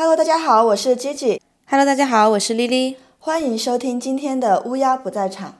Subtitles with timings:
[0.00, 1.40] Hello，大家好，我是 Gigi。
[1.66, 2.98] Hello，大家好，我是丽丽。
[3.18, 5.58] 欢迎收听今天的乌鸦不在场。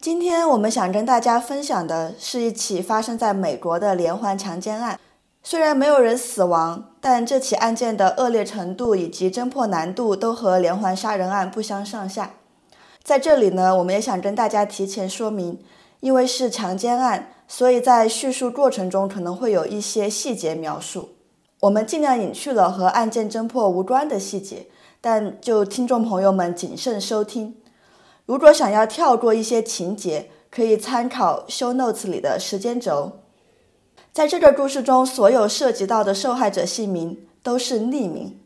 [0.00, 4.98] 今天我们想跟大家分享的是一起发生在美国的连环强奸案。
[5.44, 12.32] 虽然没有人死亡，但这起案件的恶劣程度以及侦破难度都和连环杀人案不相上下。
[13.04, 15.60] 在这里呢，我们也想跟大家提前说明，
[16.00, 21.10] 因为是强奸案，所以在叙述过程中可能会有一些细节描述，
[21.60, 24.66] 我们尽量隐去了和案件侦破无关的细节，
[25.00, 27.56] 但就听众朋友们谨慎收听。
[28.26, 33.20] 如果想要跳过一些情节，可以参考 show notes 里的时间轴。
[34.12, 38.38] 在这个故事中，所有涉及到的受害者姓名都是匿名。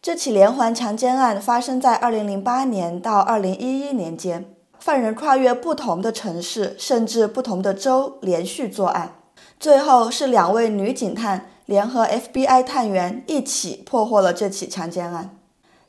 [0.00, 9.16] 这起连环强奸案发生在2008年到2011年间，犯人跨越不同的城市，甚至不同的州，连续作案。
[9.60, 15.38] 最后是两位女警探联合 FBI 探员一起破获了这起强奸案。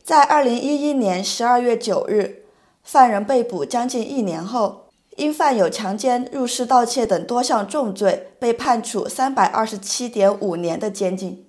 [0.04, 2.44] 在2011年12月9日，
[2.84, 4.86] 犯人被捕将近一年后，
[5.18, 11.46] 因犯有强奸、入室盗窃等多项重罪，被判处327.5年的监禁。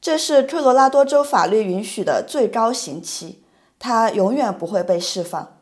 [0.00, 3.44] 这是科罗拉多州法律允许的最高刑期，
[3.78, 5.58] 他永远不会被释放。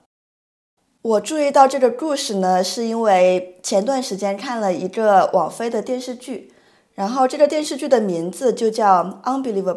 [1.02, 6.52] 我注意到这个故事呢，是因为前段时间看了一个网飞的电视剧，
[6.98, 9.76] 然后这个电视剧的名字就叫《Unbelievable》，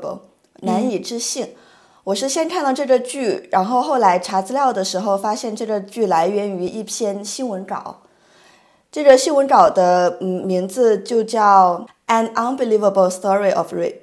[0.62, 1.44] 难以置信。
[1.44, 1.56] 嗯、
[2.06, 8.02] 我是先看到这个剧，然后后来查资料的时候发现这个剧来源于一篇新闻稿。
[8.92, 14.00] 这个新闻稿的嗯名字就叫《An Unbelievable Story of Rape》。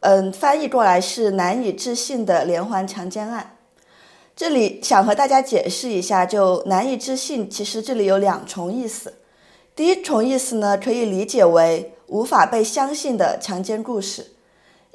[0.00, 3.58] 嗯，翻译过来是难以置信的连环强奸案。
[4.34, 9.14] 这里想和大家解释一下，就难以置信，其实这里有两重意思。
[9.76, 14.32] 第一重意思呢，可以理解为无法被相信的强奸故事，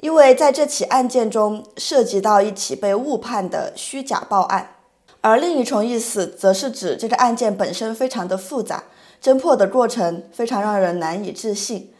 [0.00, 4.76] 因为在这起案件中涉及到一起被误判的虚假报案。
[5.20, 8.84] 而另一重意思，则是指这个案件本身非常的复杂，
[9.22, 11.94] 侦破的过程非常让人难以置信。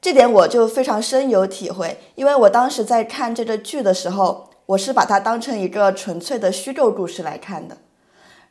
[0.00, 7.78] 这点我就非常深有体会，因为我当时在看这个剧的时候，我是把它当成一个纯粹的虚构故事来看的。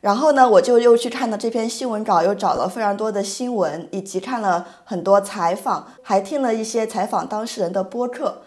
[0.02, 8.42] 然后呢，我就又去看了这篇新闻稿，又找了非常多的新闻，以及看了很多采访，还听了一些采访当事人的播客。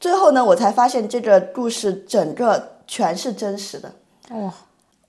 [0.00, 3.92] 最后呢，我才发现这个故事整个全是真实的。
[4.30, 4.54] 哇，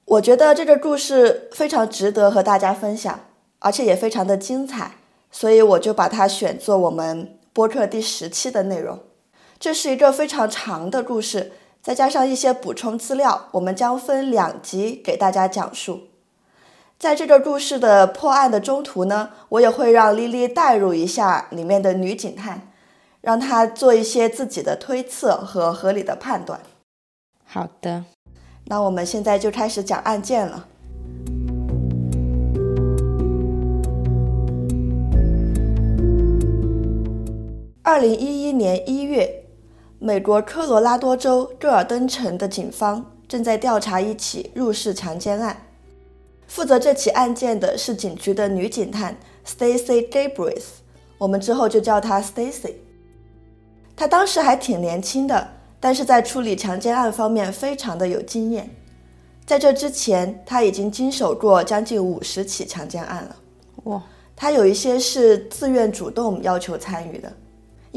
[0.04, 3.22] 我觉得这个故事非常值得和大家分享，
[3.60, 4.96] 而且也非常的精彩。
[5.32, 9.00] 所以我就把它选作我们播客第十期的内容。
[9.58, 11.54] 这是一个非常长的故事，
[11.88, 16.02] 再加上一些补充资料，我们将分两集给大家讲述。
[17.00, 22.74] 在这个故事的破案的中途呢，我也会让莉莉代入一下里面的女警探，
[23.22, 26.60] 让她做一些自己的推测和合理的判断。
[27.46, 28.04] 好的，
[28.66, 30.68] 那我们现在就开始讲案件了。
[37.82, 39.46] 二零一一年一月，
[40.00, 45.58] 美国科罗拉多州戈尔登城的警方正在调查一起入室强奸案。
[46.46, 50.64] 负责这起案件的是警局的女警探 Stacy Gabres，
[51.18, 52.74] 我们之后就叫她 Stacy。
[53.96, 55.48] 她当时还挺年轻的，
[55.80, 58.70] 但是在处理强奸案方面非常的有经验。
[59.48, 63.36] 在这之前，她已经经手过将近五十起强奸案了。
[63.86, 64.04] 哇，
[64.36, 67.34] 她有一些是自愿主动要求参与的。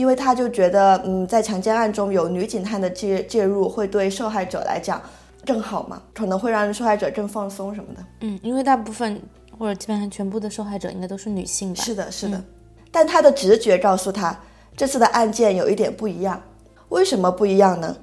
[0.01, 4.99] 因为他就觉得，嗯，在强奸案中有女警探的介介入，会对受害者来讲
[5.45, 8.03] 更好嘛，可能会让受害者更放松什么的。
[8.23, 9.21] 嗯，因为大部分
[9.59, 11.83] 或者基本上全部的受害者应该都是女性吧？
[11.83, 12.39] 是的，是的。
[12.39, 12.45] 嗯、
[12.91, 14.35] 但他的直觉告诉他，
[14.75, 16.41] 这次的案件有一点不一样。
[16.89, 17.95] 为什么不一样呢？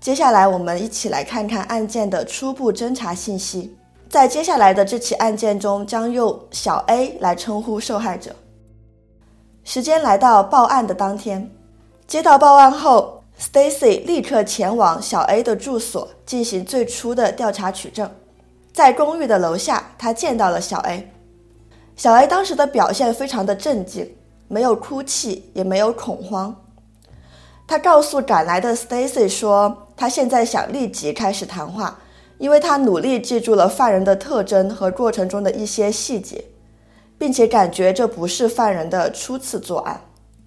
[0.00, 3.76] 接下来我们一起来看看案件的初步侦查信息。
[4.08, 8.34] 在接下来的这起案件中，将用小 A 来称呼受害者。
[9.64, 11.50] 时间来到报案的当天，
[12.06, 18.10] 接到报案后，Stacy 立刻前往小 A 的住所进行最初的调查取证。
[18.72, 21.10] 在公寓的楼下，他见到了小 A。
[21.96, 24.16] 小 A 当时的表现非常的镇静，
[24.48, 26.54] 没有哭泣，也没有恐慌。
[27.68, 32.00] 他告诉赶来的 Stacy 说，他现在想立即开始谈话，
[32.38, 36.44] 因为他努力记住了犯人的特征和过程中的一些细节。
[37.22, 40.00] 并且感觉这不是犯人的初次作案。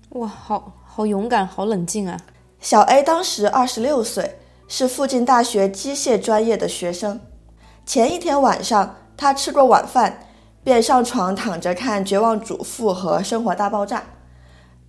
[0.10, 2.20] 哇，好好勇敢，好冷静啊！
[2.60, 4.38] 小 A 当时二十六岁，
[4.68, 7.22] 是附近大学机械专业的学生。
[7.86, 10.28] 前一天晚上，他吃过晚饭，
[10.66, 14.00] 便上床躺着看《绝望主妇》和《生活大爆炸》，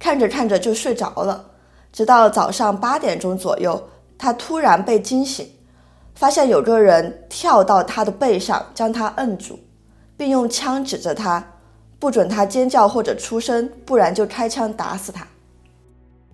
[0.01, 1.53] 看着看着就睡着了。
[1.93, 3.81] 直到早上八点钟左右，
[4.19, 5.49] 他突然被惊醒，
[6.17, 9.61] 发现有个人跳到他的背上，将他摁住，
[10.17, 11.53] 并用枪指着他，
[11.99, 15.27] 不准他尖叫或者出声，不然就开枪打死他。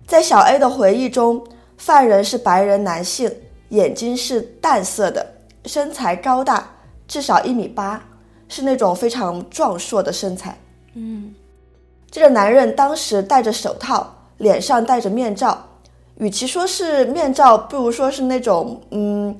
[0.05, 1.41] 在小 A 的回忆中，
[1.77, 3.31] 犯人是白人男性，
[3.69, 5.25] 眼睛是淡色的，
[5.65, 6.69] 身材高大，
[7.07, 8.03] 至少一米八，
[8.49, 10.57] 是那种非常壮硕的身材。
[10.95, 11.33] 嗯，
[12.11, 15.65] 这个男人当时戴着手套，脸上戴着面罩，
[16.17, 19.35] 与其说是面罩，不如说是那种嗯，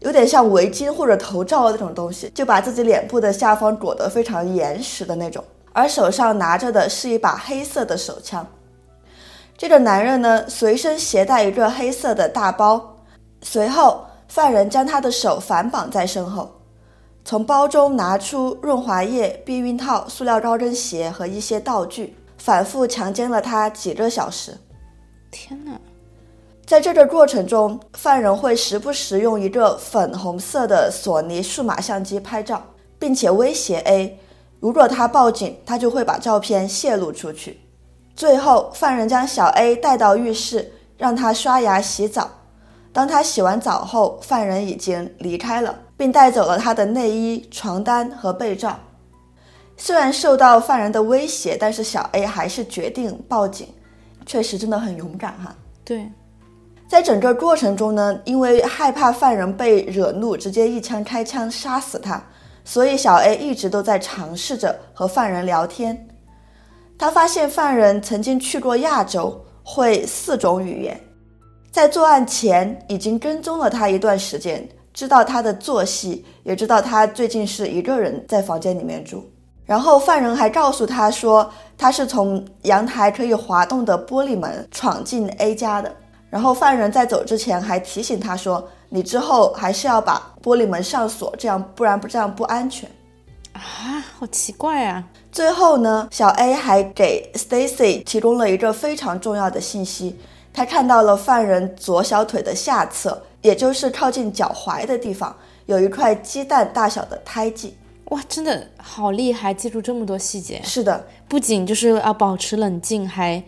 [0.00, 5.42] 有点像围巾或者头罩那种东西，就把自己脸部的下方裹得非常严实的那种。
[5.78, 8.44] 而手上拿着的是一把黑色的手枪。
[9.56, 12.96] 这个男人呢，随身携带一个黑色的大包。
[13.42, 16.50] 随后，犯人将他的手反绑在身后，
[17.24, 24.52] 从包中拿出润滑液、避孕套、塑料高跟鞋和一些道具，反复强奸了他几个小时。
[25.30, 25.78] 天哪！
[26.66, 32.60] 在这个过程中，犯人会时不时用一个粉红色的索尼数码相机拍照，
[32.98, 34.18] 并且威胁 A，
[34.60, 37.60] 如果他报警，他就会把照片泄露出去。
[38.16, 42.28] 最后，犯人将小 A 带到浴室，让他刷牙洗澡。
[42.92, 48.76] 当他洗完澡后，犯人已经离开了，并带走了他的内衣、床单和被罩。
[49.76, 53.68] 虽然受到犯人的威胁，但是小 A 还是决定报警。
[54.26, 55.54] 确实，真的很勇敢哈。
[55.84, 56.10] 对，
[56.88, 62.20] 在整个过程中呢，因为害怕犯人被惹怒，直接一枪开枪杀死他，
[62.68, 66.06] 所以小 A 一直都在尝试着和犯人聊天。
[66.98, 71.00] 他发现犯人曾经去过亚洲，会四种语言，
[71.72, 79.24] 在作案前已经跟踪了他一段时间，知道他的作息，也知道他最近是一个人在房间里面住。
[79.64, 85.90] 然后犯人还告诉他说，他是从阳台可以滑动的玻璃门闯进 A 家的。
[86.28, 92.90] 然后犯人在走之前还提醒他说，你之后还是要把玻璃门上锁，这样不然不这样不安全。
[93.52, 95.04] 啊，好奇怪啊！
[95.32, 100.16] 最后呢，小 A 还给 Stacy 提供了一个非常重要的信息，
[100.52, 105.34] 他看到了犯人左小腿的下侧，也就是靠近脚踝的地方，
[105.66, 107.76] 有一块鸡蛋大小的胎记。
[108.06, 110.60] 哇，真的好厉害，记住这么多细节。
[110.62, 113.42] 是的，不仅就是要保持冷静，还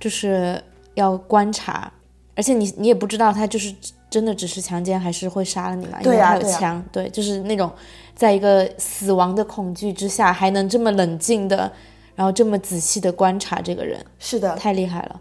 [0.00, 0.62] 就是
[0.94, 1.92] 要观察，
[2.40, 3.74] 而且你你也不知道他就是
[4.08, 6.00] 真的只是强奸，还是会杀了你嘛？
[6.02, 7.70] 因为他有枪，对，就是那种。
[8.16, 11.72] 在一个死亡的恐惧之下，还能这么冷静的，
[12.14, 15.20] 然后这么仔细的观察这个人，是的，太厉害了。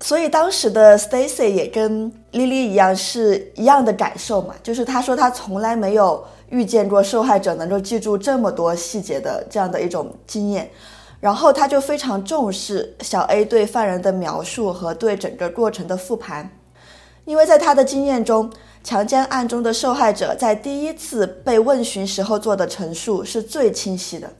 [0.00, 10.70] 所以当时的 Stacy 也跟 Lily 一样，是一样的感受嘛，就是他说他从来没有遇见过受害者能够记住这么多细节的这样的一种经验，
[11.20, 16.50] 然后他就非常重视小 A 对犯人的描述和对整个过程的复盘，
[17.24, 18.50] 因为在他的经验中。
[18.82, 24.32] 强奸案中的受害者在第一次被问询时候做的陈述是最清晰的，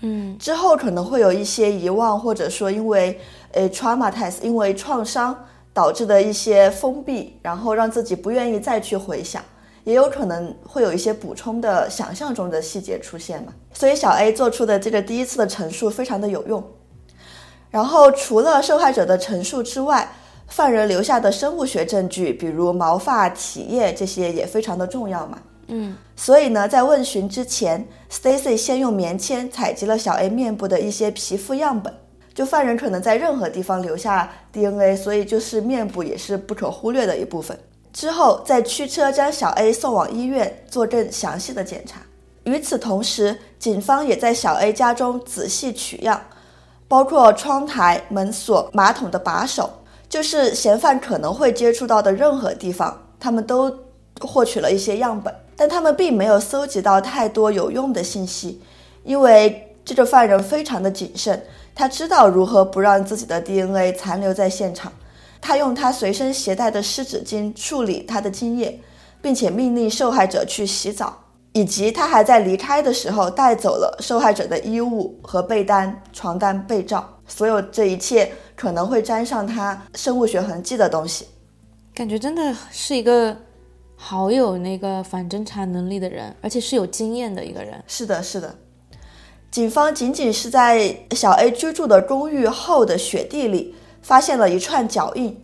[0.00, 3.20] 嗯，之后可能会有一些遗忘，或者说因为
[3.52, 5.36] 呃 traumatize，因为创伤
[5.74, 9.42] 导致的一些封闭，然后让自己不愿意再去回想，
[9.86, 13.54] 也有可能会有一些补充的想象中的细节出现嘛。
[13.72, 16.62] 所以小 A 做出的这个第一次的陈述非常的有用。
[17.70, 20.10] 然后除了受害者的陈述之外，
[20.48, 25.38] 犯人留下的生物学证据，比如毛发、体液这些也非常的重要嘛。
[25.68, 31.94] 嗯，所以呢，在问询之前，Stacy 先用棉签采集了小 A 面部的一些皮肤样本。
[32.34, 37.56] 就犯人可能在任何地方留下 DNA，所以就是面部也是不可忽略的一部分。
[37.96, 42.02] 之后再驱车将小 A 送往医院做更详细的检查。
[42.44, 46.20] 与此同时，警方也在小 A 家中仔细取样，
[46.86, 49.70] 包括窗台、门锁、马桶的把手。
[50.10, 53.74] 就是嫌犯可能会接触到的任何地方，他们都
[54.20, 58.60] 获取了一些样本，但他们并没有搜集到太多有用的信息，
[59.04, 61.42] 因为这个犯人非常的谨慎，
[61.74, 64.92] 他知道如何不让自己的 DNA 残留在现场，
[65.40, 68.80] 他用他随身携带的湿纸巾处理他的精液，
[69.20, 71.16] 并且命令受害者去洗澡，
[71.52, 77.08] 以及他还在离开的时候带走了受害者的衣物和被单、床单、被罩。
[77.28, 81.26] 所有这一切可能会沾上他生物学痕迹的东西，
[81.92, 83.36] 感觉真的是一个
[83.96, 87.82] 好有那个反侦查能力的人，而且是有经验的一个人。
[87.88, 88.54] 是的，是的。
[89.50, 93.74] 警方仅仅是在小 A 居住的公寓后的雪地里
[94.06, 95.36] 发现了一串脚印，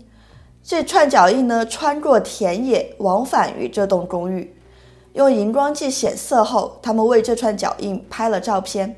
[0.62, 4.56] 这串脚印呢穿过田野，往返于这栋公寓。
[5.14, 8.94] 用荧光剂显色后，他们为这串脚印拍了照片。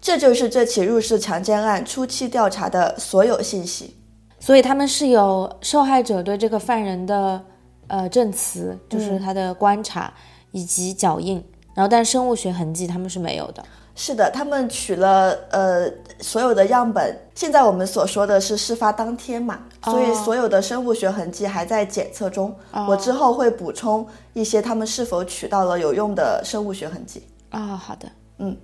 [0.00, 3.94] 这就是这起入室强奸案初期调查的所有信息。
[4.40, 7.40] 所以他们是有受害者对这个犯人的
[7.86, 10.12] 呃证词，就是他的观察
[10.50, 11.40] 以及脚印，
[11.72, 13.64] 然后但生物学痕迹他们是没有的。
[14.00, 15.90] 是的，他们取了呃
[16.20, 17.18] 所有的样本。
[17.34, 22.54] 现在我们所说的是事发当天嘛，所以所有的生物学痕迹还在检测中。
[22.86, 27.26] 我之后会补充一些他们是否取到了有用的生物学痕迹。
[27.50, 28.56] 啊，好的，嗯，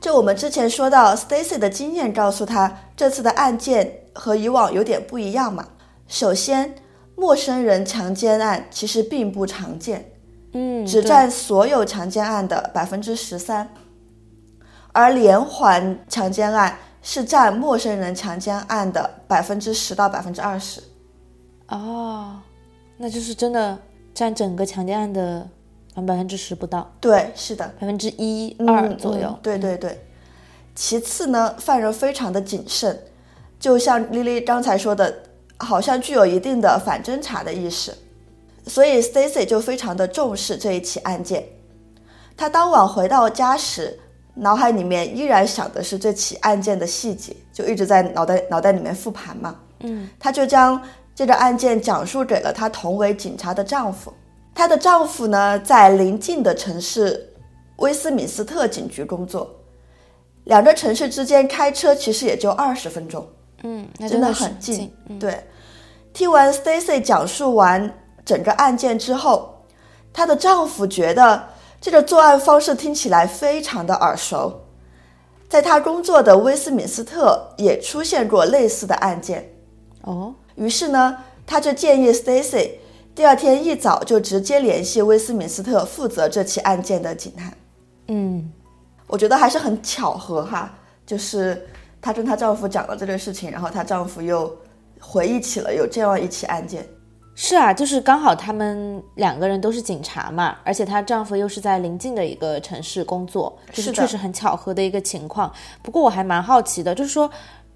[0.00, 5.64] 就我们之前说到，Stacy 的经验告诉他，这次的案件和以往有点不一样嘛。
[6.08, 6.74] 首先，
[7.14, 10.10] 陌生人强奸案其实并不常见，
[10.54, 13.68] 嗯，只占所有强奸案的百分之十三。
[14.96, 20.82] 而连环强奸案是占陌生人强奸案的百分之十到百分之二十，
[21.68, 22.40] 哦，
[22.96, 23.76] 那就是真的
[24.14, 25.46] 占整个强奸案的
[25.94, 26.90] 百分之十不到。
[26.98, 29.38] 对，是的，百分之一二左右。
[29.42, 30.02] 对对对。
[30.74, 32.98] 其次呢，犯人非常的谨慎，
[33.60, 35.14] 就像丽丽刚才说的，
[35.58, 37.94] 好像具有一定的反侦查的意识，
[38.66, 41.46] 所以 Stacy 就非常的重视这一起案件。
[42.34, 44.00] 他当晚回到家时。
[44.38, 49.56] 脑海里面依然想的是这起案件的细节，就一直在脑袋脑袋里面复盘嘛。
[49.80, 50.78] 嗯，她就将
[51.14, 54.12] 这个案件讲述给了她同为警察的丈夫。
[54.54, 57.32] 她的丈夫呢，在邻近的城市
[57.76, 59.50] 威斯敏斯特警局工作，
[60.44, 63.26] 两个城市之间开车其实也就二十分钟。
[63.62, 64.92] 嗯，真的很近。
[65.18, 65.42] 对，
[66.12, 67.90] 听完 Stacy 讲述完
[68.22, 69.64] 整个案件之后，
[70.12, 71.42] 她的丈夫觉得。
[71.80, 74.60] 这个作案方式听起来非常的耳熟，
[75.48, 79.48] 在他工作的威斯敏斯特也出现过类似的案件。
[80.02, 81.16] 哦，于是呢，
[81.46, 82.70] 他就建议 Stacy
[83.14, 87.52] 第二天一早就直接联系威斯敏斯特负责这起案件的警探。
[88.08, 88.52] 嗯，
[89.06, 90.72] 我觉得还是很巧合哈，
[91.06, 91.66] 就是
[92.00, 94.54] 她跟她丈夫讲了这个事情，然后她丈夫又
[95.00, 96.86] 回忆起了有这样一起案件。
[97.38, 105.52] 是啊，就是刚好他们两个人都是警察嘛，而且她丈夫又是在邻近的一个城市工作，就是确实很巧合的一个情况。
[105.82, 107.30] 不过我还蛮好奇的，就是说，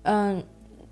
[0.04, 0.42] 嗯，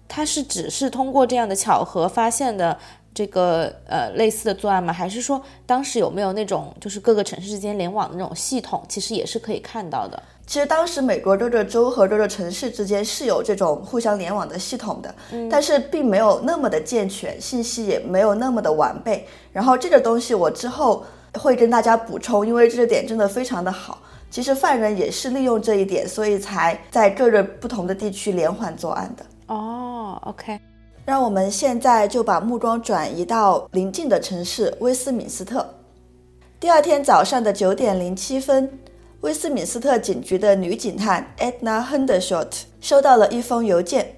[0.07, 2.79] 他是只是通过这样的巧合发现的
[3.15, 4.93] 这个呃类似的作案吗？
[4.93, 10.23] 还是说当时有没有那种就是各个城市之间联网的那种系统，其实也是可以看到的？
[10.47, 15.15] 其实当时美国各个州和各个城市之间是有这种互相联网的系统的，
[15.51, 19.27] 但是并没有那么的健全，信息也没有那么的完备。
[19.53, 23.99] 然后这个东西我之后会跟大家补充，因为这个点真的非常的好。
[24.31, 29.27] 其实犯人也是利用这一点，所以才在各个不同的地区连环作案的。
[29.49, 30.59] 哦，OK，
[31.09, 35.67] 让我们现在就把目光转移到邻近的城市威斯敏斯特。
[36.61, 38.79] 第二天早上的九点零七分。
[39.23, 42.49] 威斯敏斯特警局的女警探 Edna Hendershot
[42.83, 44.17] 收到了一封邮件，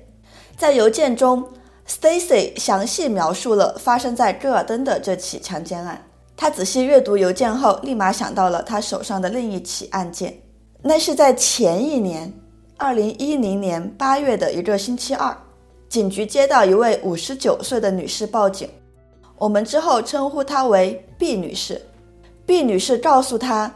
[0.56, 1.46] 在邮件中
[1.88, 6.04] ，Stacy 详细描述了发生在戈尔登的这起强奸案。
[6.36, 10.42] 她仔细阅读邮件后，立马想到了她手上的另一起案件，
[10.82, 12.34] 那是在前一年
[12.78, 15.34] ，2010年8月的一个星期二，
[15.90, 18.70] 警局接到一位59岁的女士报警，
[19.36, 21.82] 我们之后称呼她为 B 女士。
[22.46, 23.72] B 女士告诉她。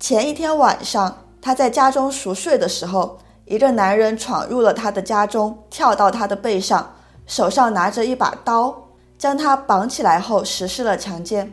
[0.00, 6.94] 前一天晚上，她在家中熟睡的时候，一个男人闯入了她的家中，跳到她的背上，
[7.26, 8.74] 手上拿着一把刀，
[9.18, 11.52] 将她绑起来后实施了强奸，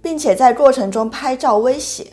[0.00, 2.06] 并且在过程中拍照威胁。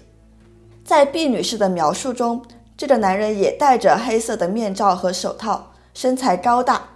[0.83, 2.43] 在 B 女士的描述中，
[2.75, 6.89] 这个男人也戴着黑色的面罩和手套，身材高大。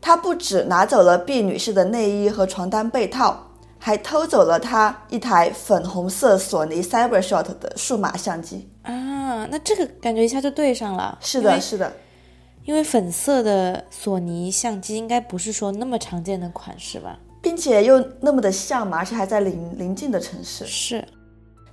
[0.00, 3.44] 他不止拿走了 B 女士的内衣和床单被套。
[3.80, 11.16] 还偷走了她一台粉红色索尼 CyberShot 的数码相机啊，那这个感觉一下就对上了。
[11.22, 11.90] 是的，是的，
[12.64, 20.66] 因为粉色的索尼相机应该不是说那么常见的款式吧，并且又那么的像嘛，而且还在邻邻近的城市。
[20.66, 21.06] 是。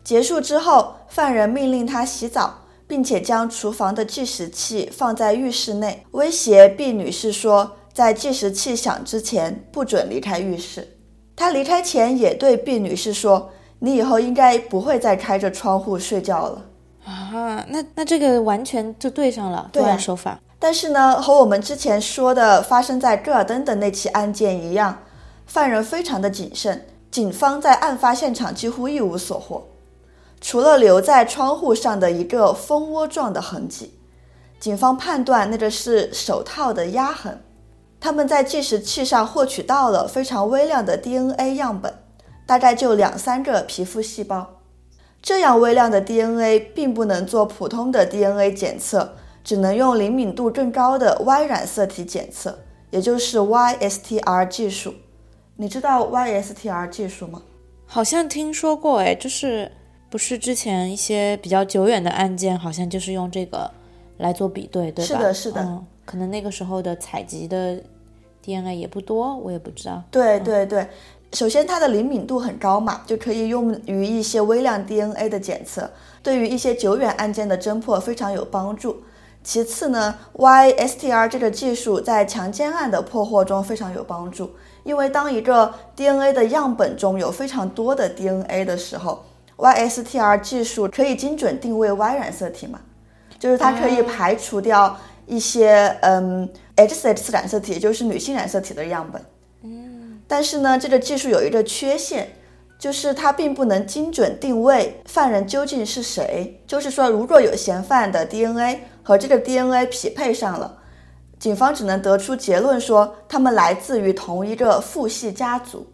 [0.04, 2.54] 结束之后，犯人命令他洗澡，
[2.86, 10.86] 并且将厨房的计时器放在浴室内，威胁 B 女士说，在计时器响之前不准离开浴室。
[11.34, 13.50] 他离开前也对毕女士说
[13.80, 16.66] ：“你以后应该不会再开着窗户睡觉了。”
[17.08, 20.38] 啊，那那这个完全就对上了作案手法。
[20.60, 24.98] 但是呢，和我们之前说的发生在戈尔登的那起案件一样，
[25.46, 26.86] 犯人非常的谨慎。
[27.10, 29.66] 警方在案发现场几乎一无所获，
[30.42, 33.94] 除了留在窗户上的一个蜂窝状的痕迹。
[34.60, 37.40] 警方判断那个是手套的压痕。
[38.06, 41.92] 他们在计时器上获取到了非常微量的 DNA 样本，
[42.46, 44.62] 大概就两三个皮肤细胞。
[45.24, 52.60] 这样微量的 DNA 并不能做普通的 DNA 检测，只能用灵敏度更高的 Y 染色体检测，
[52.92, 54.94] 也就是 YSTR 技术。
[55.56, 57.42] 你知道 YSTR 技术吗？
[57.88, 59.72] 好像听说过，哎，就是
[60.12, 63.72] 不是之前一些比较久远的案件，好像就是用这个
[64.20, 65.08] 来做比对，对吧？
[65.08, 65.62] 是的，是的。
[65.64, 67.82] 嗯，可能那个时候的采集的
[68.46, 70.04] DNA 也不多，我也不知道。
[70.12, 70.88] 对对对，
[71.34, 75.90] 首先它的灵敏度很高嘛，就可以用于一些微量 DNA 的检测，
[76.22, 79.02] 对于一些久远案件的侦破非常有帮助。
[79.44, 84.52] 其次呢，YSTR 这个技术在强奸案的破获中非常有帮助。
[84.84, 89.24] 因为当一个 DNA 的样本中有非常多的 DNA 的时候
[89.58, 92.80] ，YSTR 技术可以精准定位 Y 染色体嘛，
[93.40, 99.22] 就是它可以排除掉一些嗯 XX 染色体，也就是女性染色体的样本。
[99.64, 102.28] 嗯，但是呢，这个技术有一个缺陷，
[102.78, 106.62] 就是它并不能精准定位犯人究竟是谁。
[106.68, 110.80] 就是说，如果有嫌犯的 DNA 和这个 DNA 匹配上了。
[111.38, 115.86] 警方只能得出结论说他们来自于同一个父系家族，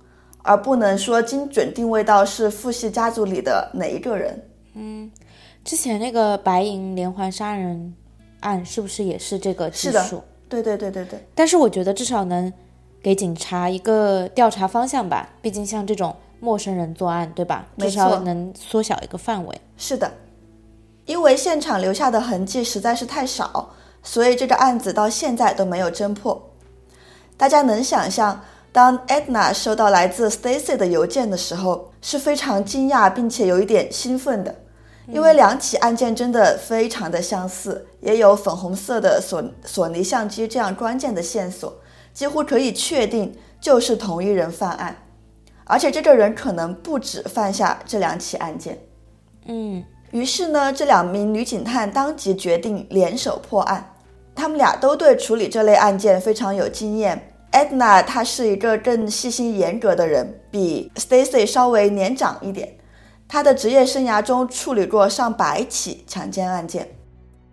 [0.44, 4.40] 而不能说精准定位到是父系家族里的哪一个人。
[4.76, 5.12] 嗯，
[5.66, 7.94] 之前那个白银连环杀人
[8.42, 10.22] 案是不是也是这个技术？
[10.48, 11.26] 对对对对对。
[11.34, 12.52] 但是我觉得至少能
[13.02, 17.66] 给警察一个调查方向吧，毕竟像这种陌生人作案，对吧？
[17.78, 19.62] 至少能缩小一个范围。
[19.78, 20.12] 是的，
[21.06, 23.72] 因为现场留下的痕迹实在是太少。
[24.04, 26.50] 所以这个案子到现在都没有侦破。
[27.38, 34.56] 大家能想象，当 Edna 收到来自 Stacy 的邮件的时候，是非常惊讶并且有一点兴奋的，
[35.08, 41.74] 因为两起案件真的非常的相似，也有粉红色的索索尼相机这样关键的线索，
[42.14, 44.96] 几乎可以确定就是同一人犯案，
[45.66, 48.78] 而且这个人可能不止犯下这两起案件。
[49.46, 49.84] 嗯。
[50.12, 53.94] 于是呢，这两名女警探当即决定联手破案。
[54.36, 57.34] 他们俩都对处理这类案件非常有经验。
[57.54, 62.74] Edna 她是一个更细心严格的人，比 Stacy 稍微年长一点。
[63.32, 66.86] 他的职业生涯中处理过上百起强奸案件。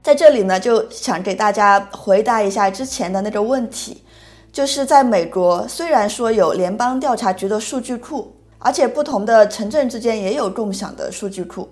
[0.03, 4.03] 在这里呢，就想给大家回答一下之前的那个问题，
[4.51, 11.69] 就是在美国，虽然说有联邦调查局的数据库，而且不同的城镇之间也有共享的数据库。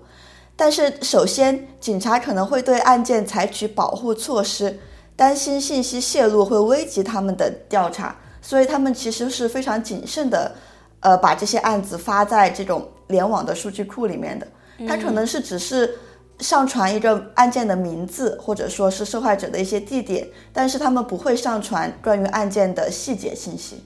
[0.55, 4.79] 但是，首先，警察可能会对案件采取保护措施，
[5.17, 10.55] 担心信息泄露会危及他们的调查，所以他们其实是非常谨慎的，
[10.99, 14.47] 呃，把这些案子发在这种联网的数据库里面的。
[14.87, 15.97] 他可能是只是
[16.39, 23.83] 上传一个案件的名字，或者说是受害者的一些地点，但是他们不会上传关于案件的细节信息。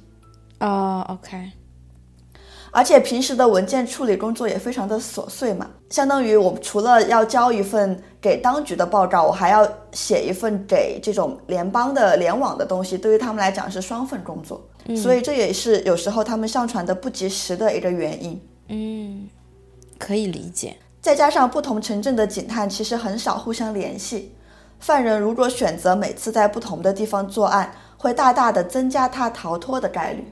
[0.57, 1.51] 啊，OK。
[2.73, 14.65] 而且平时的文件处理工作也非常的琐碎嘛，相当于我除了要交一份给当局的报告，我还要写一份给这种联邦的联网的东西，对于他们来讲是双份工作，
[14.95, 18.41] 所以这也是有时候他们上传的不及时的一个原因。
[18.67, 19.29] 嗯，
[19.97, 20.75] 可以理解。
[21.01, 24.33] 再加上不同城镇的警探其实很少互相联系，
[24.79, 30.25] 犯人如果选择每次在不同的地方作案，会大大的增加他逃脱的概率。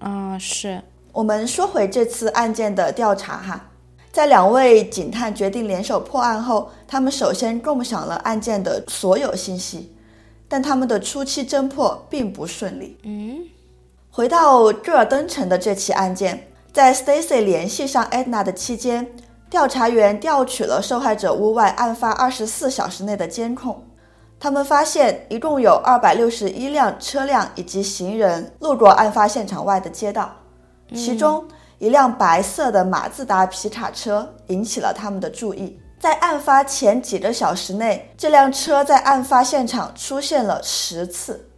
[0.00, 0.80] 啊，是。
[1.12, 3.70] 我们说回这次案件的调查哈，
[4.12, 9.92] 在两位警探决定联手破案后，他们首先共享了案件的所有信息，
[10.48, 12.96] 但他们的初期侦破并不顺利。
[13.02, 13.40] 嗯，
[14.12, 19.06] 回到戈尔登城的这起案件，在 Stacy 联系上 Edna 的期间，
[19.48, 23.84] 调查员调取了受害者屋外案发二十四小时内的监控，
[24.40, 30.32] 他们发现一共有二百六十一辆车辆以及行人路过案发现场外的街道。
[30.92, 31.46] 其中
[31.78, 35.80] 一辆白色的马自达皮卡车引起了他们的注意。
[36.00, 41.49] 在案发前几个小时内，这辆车在案发现场出现了十次，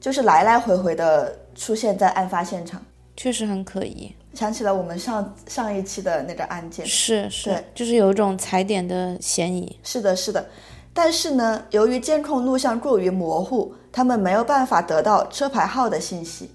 [0.00, 2.80] 就是来来回回的出现在案发现场，
[3.16, 4.12] 确实很可疑。
[4.32, 9.78] 想起了我们上上一期的那个案件，是是，就是有一种踩点的嫌疑。
[9.82, 10.46] 是的，是的。
[10.94, 16.50] 但是呢，由于监控录像过于模糊，他们没有办法得到车牌号的信息。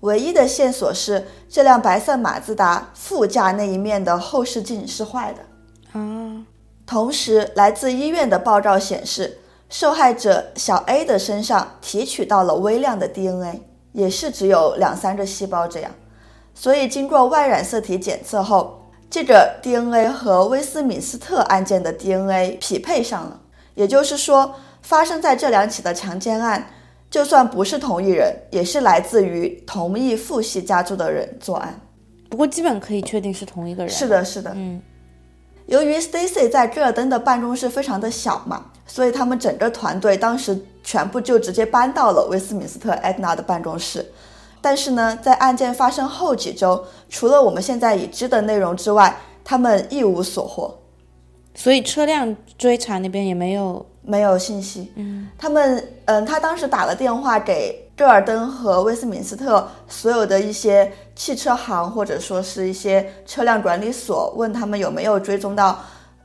[0.00, 5.98] 唯一的线索是这辆白色马自达副驾那一面的后视镜是坏的。
[6.00, 6.44] 啊，
[6.84, 9.38] 同时来自医院的报告显示，
[9.72, 13.58] 受害者小 A 的身上提取到了微量的 DNA，
[13.92, 15.90] 也是只有两三个细胞这样。
[16.54, 23.40] 所以经过外染色体检测后，这个 DNA 和威斯敏斯特案件的 DNA 匹配上了。
[23.74, 26.64] 也就是说，发生在这两起的强奸案。
[27.10, 31.78] 就算不是同一人，也是来自于同一父系家族的人作案。
[32.30, 33.92] 不过基本可以确定是同一个人。
[33.92, 34.52] 是的，是的。
[34.54, 34.80] 嗯，
[35.66, 44.04] 由于 Stacy 在戈尔登的办公室非常的小嘛，所以他们整个团队当时全部就直接搬到了威斯敏斯特 Edna 的办公室。
[44.60, 50.78] 但是呢，在案件发生后几周，除了我们现在已知的内容之外，他们一无所获。
[51.54, 54.92] 所以车辆追查那边也没有没有信息。
[54.96, 65.78] 嗯，他们嗯，他当时打了电话给戈尔登和威斯敏斯特所有的一些汽车行或者说是一些车辆管理所，问他们有没有追踪到。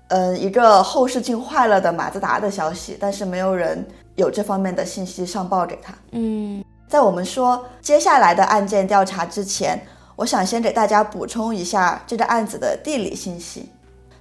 [0.10, 5.94] 嗯，一个后视镜坏了的马自达的消息，但是没有人有这方面的信息上报给他。
[6.12, 13.70] 嗯，在我们说接下来的案件调查之前，我想先给大家补充一下这个案子的地理信息。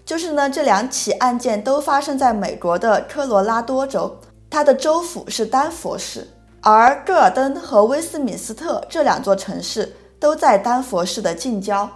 [0.04, 4.16] 就是呢，这两起案件都发生在美国的科罗拉多州，
[4.50, 6.26] 它的州府是丹佛市，
[6.62, 11.88] 而戈尔登和威斯敏斯特这两座城市都在丹佛市的近郊。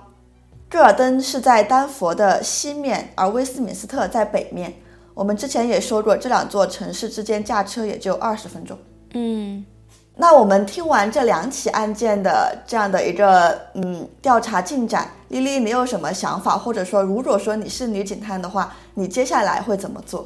[0.71, 4.73] 戈尔登是在丹佛的西面，而威斯敏斯特在北面。
[5.15, 8.79] 我们之前也说过，这两座城市之间驾车也就二十分钟。
[9.15, 9.67] 嗯，
[10.15, 16.57] 那我们听完这两起案件的这样的一个嗯调查进展，丽丽，你有什么想法？
[16.57, 20.25] 或者说，如果说你是女警探的话，你接下来会怎么做？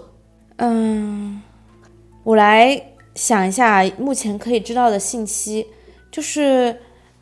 [0.57, 1.41] 嗯，
[2.23, 2.79] 我来
[3.15, 5.67] 想一下目前可以知道的信息，
[6.13, 6.79] 就是。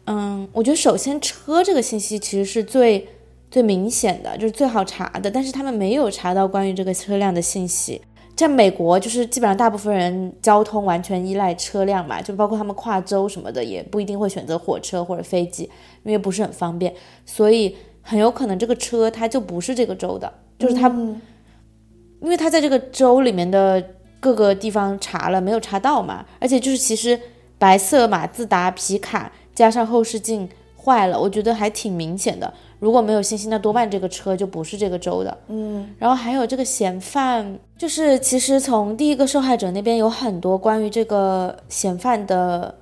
[0.06, 3.08] 嗯，我觉得首先车这个信息其实是最
[3.52, 5.30] 最明显的，就是最好查的。
[5.30, 8.00] 但是他们没有查到关于这个车辆的信息。
[8.34, 15.64] 在美国，就是基本上大部分人交通完全依赖车辆嘛，就包括他们跨州什么的，也不一定会选择火车或者飞机，
[16.02, 16.92] 因为不是很方便。
[17.26, 23.84] 所以很有可能这个车它就不是这个州的，就是他，因为他在这个州里面的
[24.18, 26.24] 各个地方查了，没有查到嘛。
[26.40, 27.20] 而且就是其实
[27.58, 29.30] 白色马自达皮卡。
[29.54, 30.48] 加上后视镜
[30.82, 32.52] 坏了，我觉得还挺明显的。
[32.82, 35.38] 如果没有信息，那多半这个车就不是这个州的。
[35.46, 42.74] 嗯，然后还有这个嫌犯，就是其实从第一个受害者那边有很多关于这个嫌犯的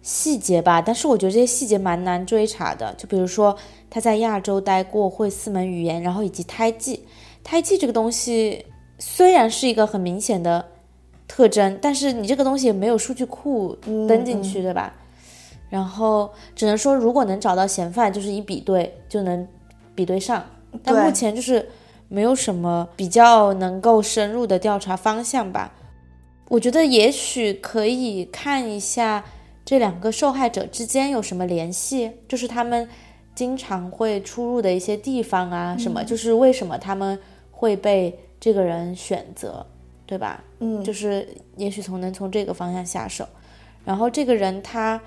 [0.00, 2.94] 细节吧，但是我觉得这些细节蛮难追查的。
[2.96, 3.56] 就比如说
[3.90, 7.02] 他在亚洲待过，会四门语言，然后以及胎记。
[7.42, 8.64] 胎记这个东西
[9.00, 10.64] 虽然是一个很明显的
[11.26, 14.94] 特征，但是你这个东西也没有数据库登进去，对吧？
[15.70, 19.46] 然后只能说，如果能找到嫌犯，就是一比对就能
[19.94, 20.42] 比对上。
[20.82, 21.68] 但目前就是
[22.08, 25.72] 没有什么比较能够深入的调查方向吧。
[26.48, 29.22] 我觉得也许可以看一下
[29.64, 32.88] 这两个受害者之间有什么联系，就是他们
[33.34, 37.18] 经常会出入的一些地方啊，什么，就是为什么他们
[37.50, 39.66] 会被这个人选择，
[40.06, 40.42] 对吧？
[40.60, 43.28] 嗯，就是也许从能从这个方向下手。
[43.84, 44.98] 然后这个人他。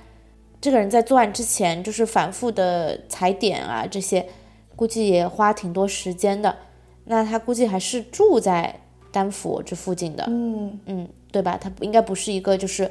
[0.62, 4.24] 这个人在作案之前就是反复的踩点啊，这些
[4.76, 6.56] 估计也花挺多时间的。
[7.06, 8.80] 那他估计还是住在
[9.12, 11.58] 丹佛这附近的，嗯嗯，对吧？
[11.60, 12.90] 他应该不是一个就是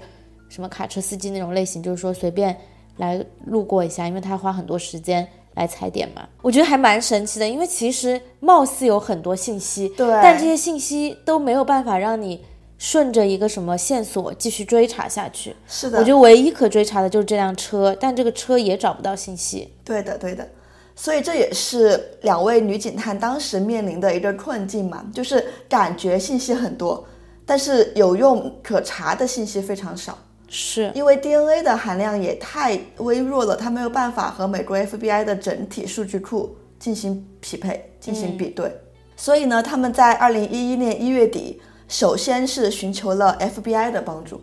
[0.49, 2.55] 什么卡车司机那种类型，就是说随便
[2.97, 6.29] 来路过一下，因为他花很多时间来踩点嘛。
[6.43, 12.45] 我觉得还蛮神奇的，因为其实貌似有很多信息，对，但这些信息都没有办法让你。
[12.81, 15.55] 顺着一个什么线索继续追查下去？
[15.69, 19.71] 是的，我觉得唯一可追查的就是这辆车，但这个车也找不到信息。
[19.85, 20.49] 对的，对的，
[20.97, 27.07] 所以这也是两位女警探当时面临的一个困境嘛，就是感觉信息很多，
[27.45, 30.17] 但是有用可查的信息非常少。
[30.49, 38.75] 是因为 DNA 的含量也太微弱了，它没有办法和美国 FBI 的整体数据库进行匹配、进行比对。
[39.17, 41.61] 所以呢，他们在二零一一年一月底。
[41.91, 44.41] 首先是寻求了 FBI 的帮助，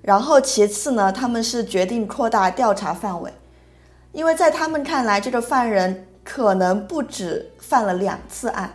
[0.00, 3.32] 然后其次呢，他们是决定扩大调查范围，
[4.12, 8.72] 因为在他们看来，这个犯人可能不止犯了两次案，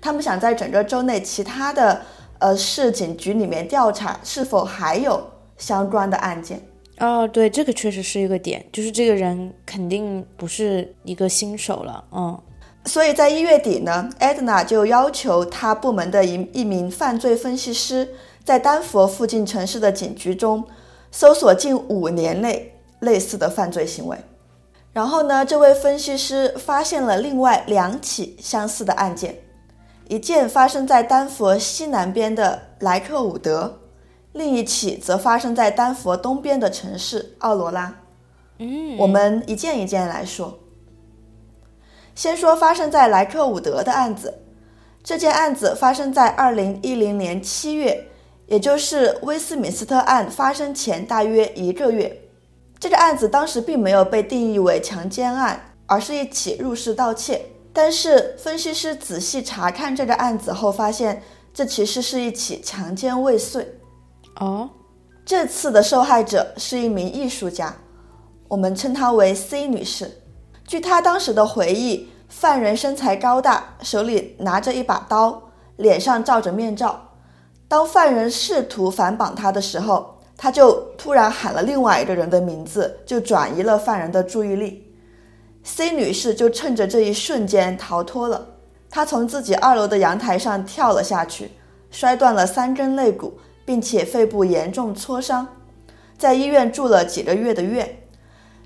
[0.00, 2.00] 他们想在整个州内其他的
[2.38, 5.22] 呃市警局里面调查是否还有
[5.58, 6.62] 相关的案件。
[6.98, 12.40] 哦，对，这个确实是一个点，就是这个人肯定不是一个新手了，嗯。
[12.84, 18.14] 所以在一月底呢，Edna 就要求他部门的一一名犯罪分析师
[18.44, 20.64] 在丹佛附近城市的警局中
[21.12, 24.18] 搜索近五年内类似的犯罪行为。
[24.92, 29.38] 然后呢，这位分析师发现了另外两起相似的案件，
[30.08, 33.78] 一件发生在丹佛西南边的莱克伍德，
[34.32, 37.94] 另一起则发生在丹佛东边的城市奥罗拉。
[38.58, 40.58] 嗯，我们一件一件来说。
[42.14, 44.32] 先说发生在莱克伍德的案子，
[45.02, 48.06] 这件案子发生在二零一零年七月，
[48.46, 52.16] 也就是威斯敏斯特案发生前大约一个月。
[52.78, 57.40] 这个案子当时并没有被定义为强奸案，而是一起入室盗窃。
[57.72, 61.22] 但是分析师仔细查看这个案子后发现，
[61.54, 63.66] 这其实是一起强奸未遂。
[64.40, 64.68] 哦，
[65.24, 67.74] 这次的受害者是一名艺术家，
[68.48, 70.21] 我们称她为 C 女士。
[70.66, 75.42] 据他当时的回忆，犯人身材高大，手里拿着一把刀，
[75.76, 77.08] 脸上罩着面罩。
[77.68, 84.94] 当犯人试图反绑他的时候，他就突然喊了另外一个人的名字，就转移了犯人的注意力。
[85.64, 88.46] C 女士就趁着这一瞬间逃脱了。
[88.90, 91.50] 她从自己二楼的阳台上跳了下去，
[91.90, 95.46] 摔断了三根肋骨，并且肺部严重挫伤，
[96.18, 98.01] 在医院住了几个月的院。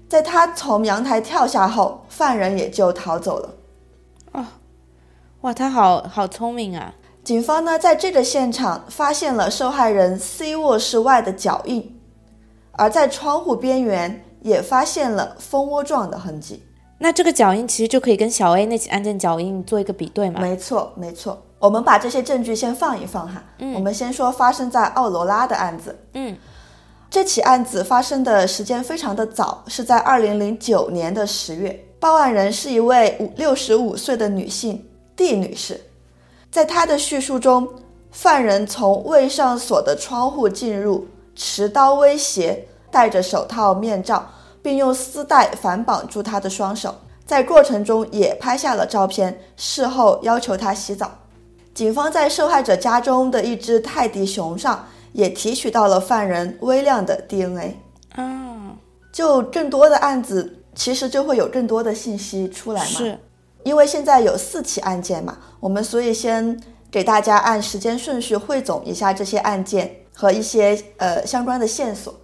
[0.08, 3.54] 在他从阳台跳下后，犯人也就逃走了。
[4.32, 4.46] 哦，
[5.40, 6.94] 哇，他好好聪明啊！
[7.24, 12.00] 警方呢，在这个现场发现了受害人 C 卧室外的脚印，
[12.72, 16.62] 而在窗户边缘也发现了蜂窝状的痕迹。
[16.98, 20.40] 那这个脚印其实就可以跟小 A 那起案件脚印做一个比对嘛？
[20.40, 21.42] 没错，没错。
[21.58, 23.42] 我们把这些证据先放一放哈。
[23.58, 23.74] 嗯。
[23.74, 25.98] 我们先说发生在奥罗拉的案子。
[26.14, 26.36] 嗯。
[27.08, 31.84] 这起案子发生的时间非常的早，是在二零零九年的十月。
[31.98, 35.80] 报案人是一位五六十五岁的女性 D 女士。
[36.50, 37.68] 在她的叙述中，
[38.10, 44.26] 犯人从未上锁的窗户进入，持刀威胁，戴着手套、面罩，
[44.60, 46.94] 并用丝带反绑住她的双手。
[47.24, 51.10] 在过程中也拍下了照片，事后要求她洗澡。
[51.74, 54.86] 警方在受害者家中的一只泰迪熊上
[55.16, 57.74] 也提取到了犯人微量的 DNA。
[58.14, 58.76] 啊，
[59.10, 62.86] 就更多的案子，其实就会有更多的信息出来嘛。
[62.86, 63.18] 是。
[63.64, 72.14] 因为现在有四起案件嘛，我们所以先给大家按时间顺序汇总一下这些案件和一些呃相关的线索。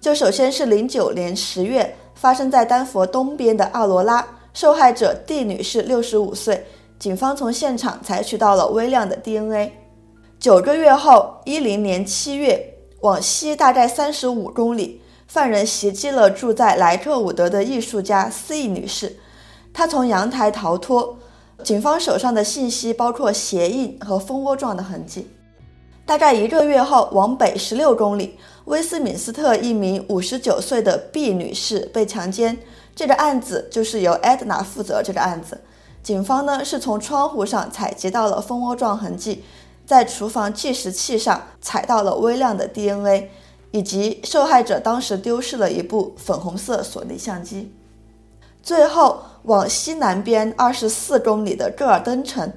[0.00, 6.64] 就首先是零九年十月发生在丹佛东边的奥罗拉，受害者 D 女士六十五岁，
[6.96, 9.72] 警方从现场采取到了微量的 DNA。
[10.40, 19.18] 九个月后，一零年七月，往西大概三十五公里，犯人袭击了住在莱克伍德的艺术家 C 女士。
[19.74, 21.18] 她从阳台逃脱，
[21.62, 25.28] 警方手上的信息包括鞋印和蜂窝状的痕迹。
[26.06, 32.56] 大概一个月后，往北十六公里，威斯敏斯特一名五十九岁的 B 女士被强奸，
[32.96, 35.02] 这个案子就是由 Edna 负责。
[35.02, 35.60] 这个案子，
[36.02, 39.44] 警方呢是从窗户上采集到了蜂窝状痕迹，
[39.90, 43.28] 在厨房计时器上采到了微量的 DNA，
[43.72, 47.74] 以及受害者当时丢失了一部粉红色索尼相机。
[48.62, 52.52] 最后，往西南边二十四公里的戈尔登城，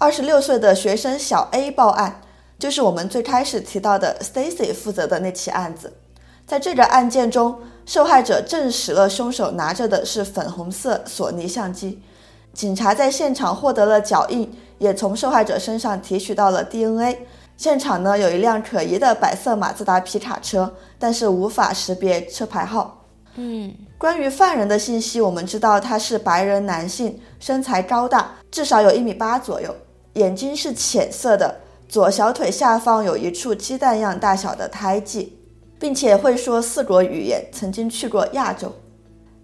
[0.00, 2.20] 二十六岁的学生小 A 报案，
[2.58, 5.92] 就是我们最开始提到的 Stacy 负责的那起案子。
[6.44, 7.56] 在这个案件中，
[7.86, 12.02] 受害者证实了凶手拿着的是粉红色索尼相机。
[12.52, 17.26] 警察在现场获得了脚印，也从受害者身上提取到了 DNA。
[17.56, 23.04] 现场呢有一辆可疑的白色马自达皮卡车，但是无法识别车牌号。
[23.36, 29.74] 嗯，关于犯人的信息，我们知道他是白人男性，身材高大，至少有一米八左右，
[30.14, 35.36] 眼睛是浅色的，左小腿下方有一处鸡蛋样大小的胎记，
[35.78, 38.72] 并且会说四国语言，曾经去过亚洲。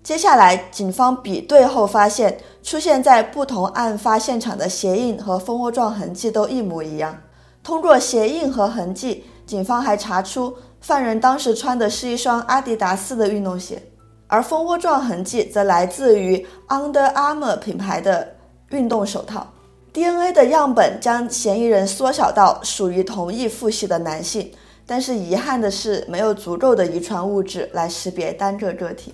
[0.03, 7.17] 接下来，警方比对后发现，出现在不同案发现场的鞋印和蜂窝状痕迹都一模一样。
[7.63, 10.57] 通过鞋印和痕迹，警方还查出。
[10.81, 13.83] 犯人当时穿的是一双阿迪达斯的运动鞋，
[14.27, 18.27] 而蜂窝状痕迹则来自于 Under Armour 品牌的
[18.71, 19.47] 运动手套。
[19.93, 24.51] DNA 的样本将嫌疑人缩小到属于同一父系的男性，
[24.87, 29.13] 但是遗憾的是，没有足够的遗传物质来识别单个个体。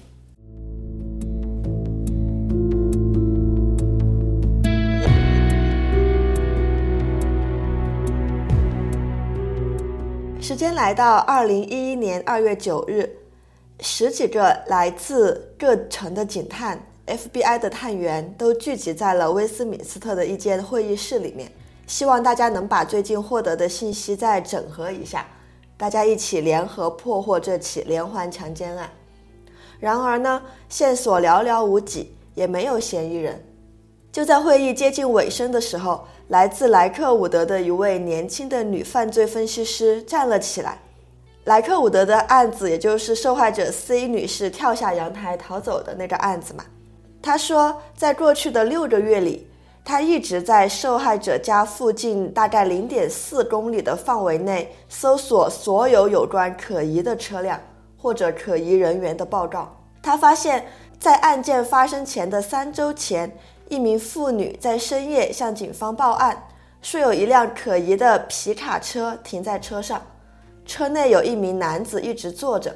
[10.47, 13.11] 时间来到二零一一年二月九日，
[13.81, 21.51] 十几个来自各城的警探、FBI 的探员都聚集在了威斯敏斯特的一间会议室里面，
[21.89, 25.27] 希望大家能把最近获得的信息再整合一下，
[25.77, 28.89] 大家一起联合破获这起连环强奸案。
[29.81, 33.45] 然而呢，线索寥寥无几，也没有嫌疑人。
[34.13, 36.07] 就在会议接近尾声的时候。
[36.29, 40.77] 来自莱克伍德的一位年轻的女犯罪分析师站了起来。
[41.45, 46.65] 莱克伍德的案子，也就是受害者 C 女士跳下阳台逃走的那个案子嘛。
[47.23, 49.47] 她说，在过去的六个月里，
[49.85, 57.61] 她一直在受害者家附近大概零点四公里的范围内搜索所有有关可疑的车辆
[57.97, 59.73] 或者可疑人员的报告。
[60.03, 60.67] 她发现，
[60.99, 63.33] 在案件发生前的三周前。
[63.69, 66.41] 一名妇女在深夜向警方报案，
[66.81, 70.01] 说有一辆可疑的皮卡车停在车上，
[70.65, 72.75] 车内有一名男子一直坐着。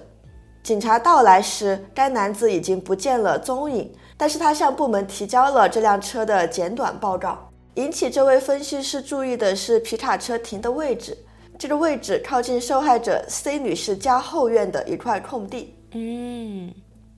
[0.63, 7.39] 警察到来时，该男子已经不见了踪影，但是他向部门提交了这辆车的简短报告。
[7.75, 11.17] 引起这位分析师注意的是皮卡车停的位置，
[11.57, 15.75] 这个位置靠近受害者 C 女士家后院的一块空地。
[15.93, 16.75] 嗯，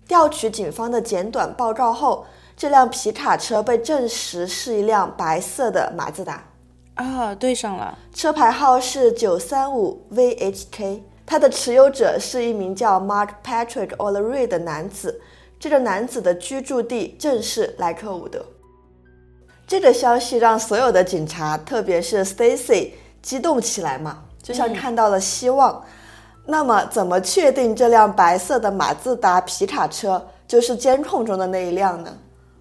[0.06, 2.24] 调取警方的简短报告后，
[2.56, 6.44] 这辆皮卡车被证实是一辆白色的马自达。
[6.94, 15.20] 啊，对上了，车牌号是九三五 VHK，它的持有者是一名叫 Mark Patrick O'Leary 的男子，
[15.58, 18.44] 这个男子的居住地正是莱克伍德。
[19.66, 22.90] 这个消息让所有的警察，特别是 Stacy
[23.22, 25.82] 激动起来嘛，就像看到了希望。
[26.44, 32.14] 那么，怎么确定这辆白色的马自达皮卡车就是监控中的那一辆呢？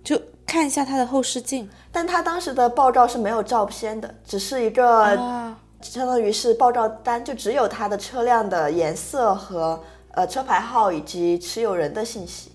[0.04, 1.70] 就看一下他的后视镜。
[1.92, 5.18] 但他当时的报告是没有照片的，只是一个
[5.82, 12.52] 相当于是报告单，就只有他的车辆的颜色和呃车牌号以及持有人的信息。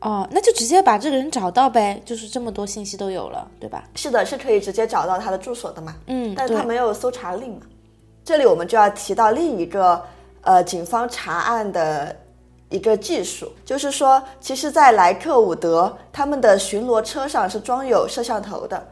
[0.00, 3.84] 哦，那就直接把这个人找到呗，就是这么多信息都有了，对吧？
[3.94, 5.94] 是的，是可以直接找到他的住所的嘛。
[6.08, 7.62] 嗯，但他没有搜查令嘛。
[8.22, 10.02] 这里我们就要提到另一个
[10.42, 12.14] 呃，警方查案的
[12.70, 18.84] 一个技术，就是说，其实，在莱克伍德他们的巡逻车上是装有摄像头的，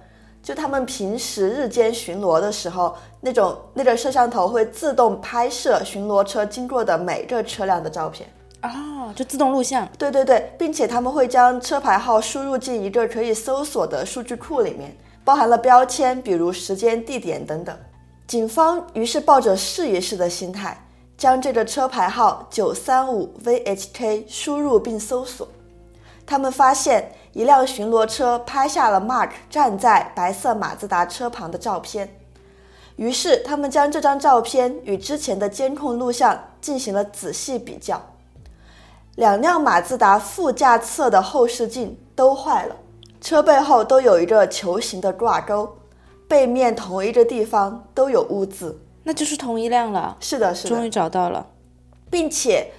[0.42, 8.28] 就他们平时日间巡逻的时候，那种那个摄像头会自动拍摄巡逻车经过的每个车辆的照片。
[8.62, 17.76] 哦，就自动录像，对对对，并且他们会将车牌号输入进一个可以搜索的数据库里面，包含了标签，比如时间、地点等等。
[18.28, 20.80] 警方于是抱着试一试的心态，
[21.22, 25.46] 将这个车牌号九三五 VHK 输入并搜索。
[26.26, 32.12] 他们发现一辆巡逻车拍下了 Mark 站在白色马自达车旁的照片，
[32.96, 38.02] 于是他们将这张照片与之前的监控录像进行了仔细比较。
[39.14, 42.74] 两辆马自达副驾侧的后视镜都坏了，
[43.20, 45.72] 车背后都有一个球形的挂钩，
[46.26, 50.16] 背面同一个地方都有污渍，那就是同一辆了。
[50.20, 51.46] 是的，是的，终于找到了，
[52.10, 52.70] 并且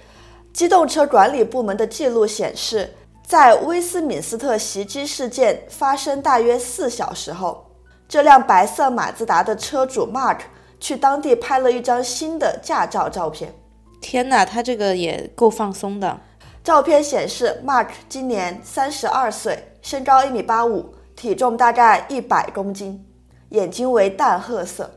[0.52, 2.94] 机动车管理部门的记录显示，
[3.26, 7.66] 在威斯敏斯特袭击事件发生大约四小时后，
[8.08, 10.38] 这辆白色马自达的车主 Mark
[10.78, 13.54] 去当地拍了一张新的驾照照片。
[14.00, 16.20] 天哪，他这个也够放松的。
[16.62, 23.04] 照片显示，Mark 今年三十二岁，身高一米八五，体重大概一百公斤，
[23.50, 24.90] 眼睛为淡褐色。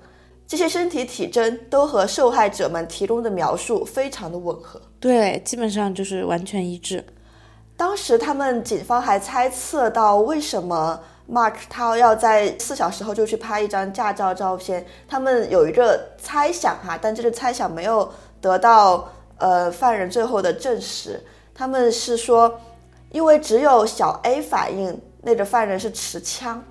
[0.47, 4.81] 这些身体体征都和受害者们提供的描述非常的吻合。
[4.99, 7.05] 对，基本上就是完全一致。
[7.75, 14.85] 当时他们警方还猜测到，为什么 Mark 他要在四小时后就去拍一张驾照照片？
[15.07, 18.11] 他们有一个猜想哈，但这个猜想没有。
[18.39, 21.19] 得到呃犯人最后的证实，
[21.55, 22.61] 他们是说，
[23.09, 26.63] 因为只有小 A 反应那个犯人是持枪，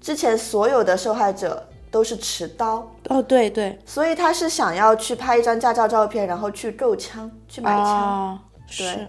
[0.00, 2.88] 之前所有的受害者都是持刀。
[3.08, 8.38] 哦，对对，所以他是想要去拍一张驾照照片，然后去购枪，去买枪。
[8.78, 9.08] 对，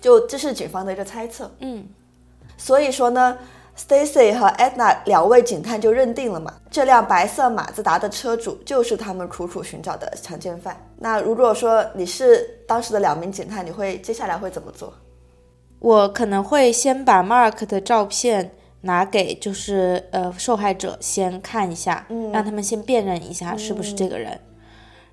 [0.00, 1.50] 就这是警方的一个猜测。
[1.60, 1.86] 嗯，
[2.56, 3.38] 所以说呢。
[3.74, 10.76] Stacy 和 Edna 两位警探就认定了嘛，这辆白色马自达的车主就是他们苦苦寻找的强奸犯。
[10.98, 14.92] 那如果说你是当时的两名警探，你会接下来会怎么做？
[15.78, 24.38] 我可能会先把 Mark 的照片拿给就是呃受害者先看一下，让他们先辨认一下是不是这个人。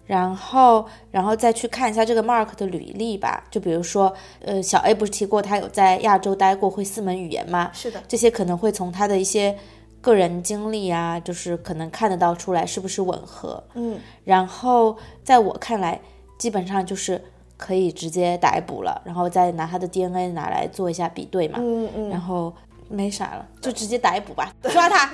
[0.05, 3.43] 然后，然后再去看一下这个 Mark 的履历吧。
[3.51, 4.11] 就比如说，
[4.43, 7.69] 呃，小 A 不是提过他有在亚洲待过，会四门语言吗？
[7.75, 9.55] 是的，这些可能会从他的一些
[10.01, 13.63] 个人经历啊，就是可能看得到出来是不是吻合。
[13.75, 16.01] 嗯，然后在我看来，
[16.39, 17.21] 基本上就是
[17.55, 21.59] 可以直接逮捕了，然后再拿他的 DNA 拿来做一下比对嘛。
[21.61, 22.09] 嗯嗯。
[22.09, 22.51] 然后
[22.89, 25.09] 没啥了，就直接逮捕吧，抓他，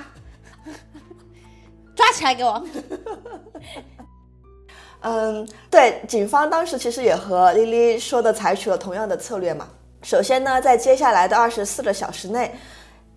[1.94, 2.62] 抓起来给我。
[5.00, 9.68] 嗯，对，警方当时其实也和莉莉说的采取了同样的策略嘛。
[10.02, 12.54] 首先呢，在接下来的二十四个小时内，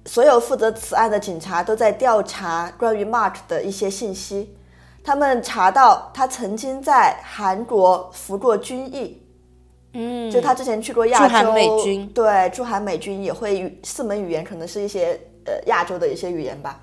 [0.06, 4.56] 所有负责此案的警察都在调查关于 Mark 的一些信息。
[5.04, 9.26] 他们查到他曾经在韩国服过军役，
[9.94, 16.80] 嗯，就他之前去过亚洲，美军，对，驻韩美军也会语四门语言，可能是一些呃亚洲的一些语言吧。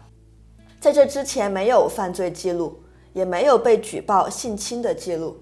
[0.81, 2.83] 在这之前没有犯罪记录。
[3.17, 5.35] 也没有被举报性侵的记录。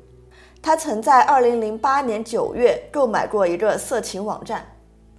[0.62, 4.64] 他曾在二零零八年九月购买过一个色情网站。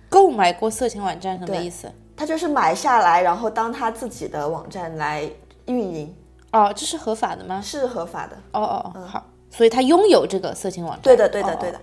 [0.07, 1.91] 购买过色情网站什么意思？
[2.15, 5.29] 他就是买下来，然后当他自己的网站来
[5.65, 6.15] 运营。
[6.53, 7.59] 哦，这是合法的吗？
[7.61, 8.37] 是合法的。
[8.53, 11.01] 哦哦哦，好，所以他拥有这个色情网站。
[11.03, 11.81] 对的，对的，对的。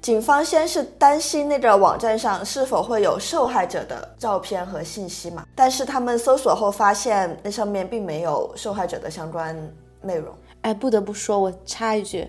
[0.00, 9.56] 警方先是担心那个网站上是否会有受害者的照片和信息嘛，但是他们搜索后发现那上面并没有受害者的相关
[10.00, 10.32] 内容。
[10.62, 12.26] 哎，不得不说，我插一句，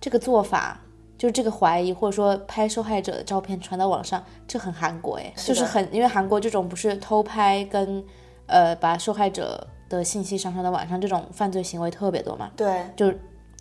[0.00, 0.80] 这个做法
[1.16, 8.04] 就是这个怀疑，或者说拍受害者的照片传到网上，这很韩国哎，就是很因为韩国这种不是偷拍跟
[8.46, 12.50] 呃把受害者的信息上传到网上这种犯罪行为特别多嘛？
[12.56, 13.20] 对，就是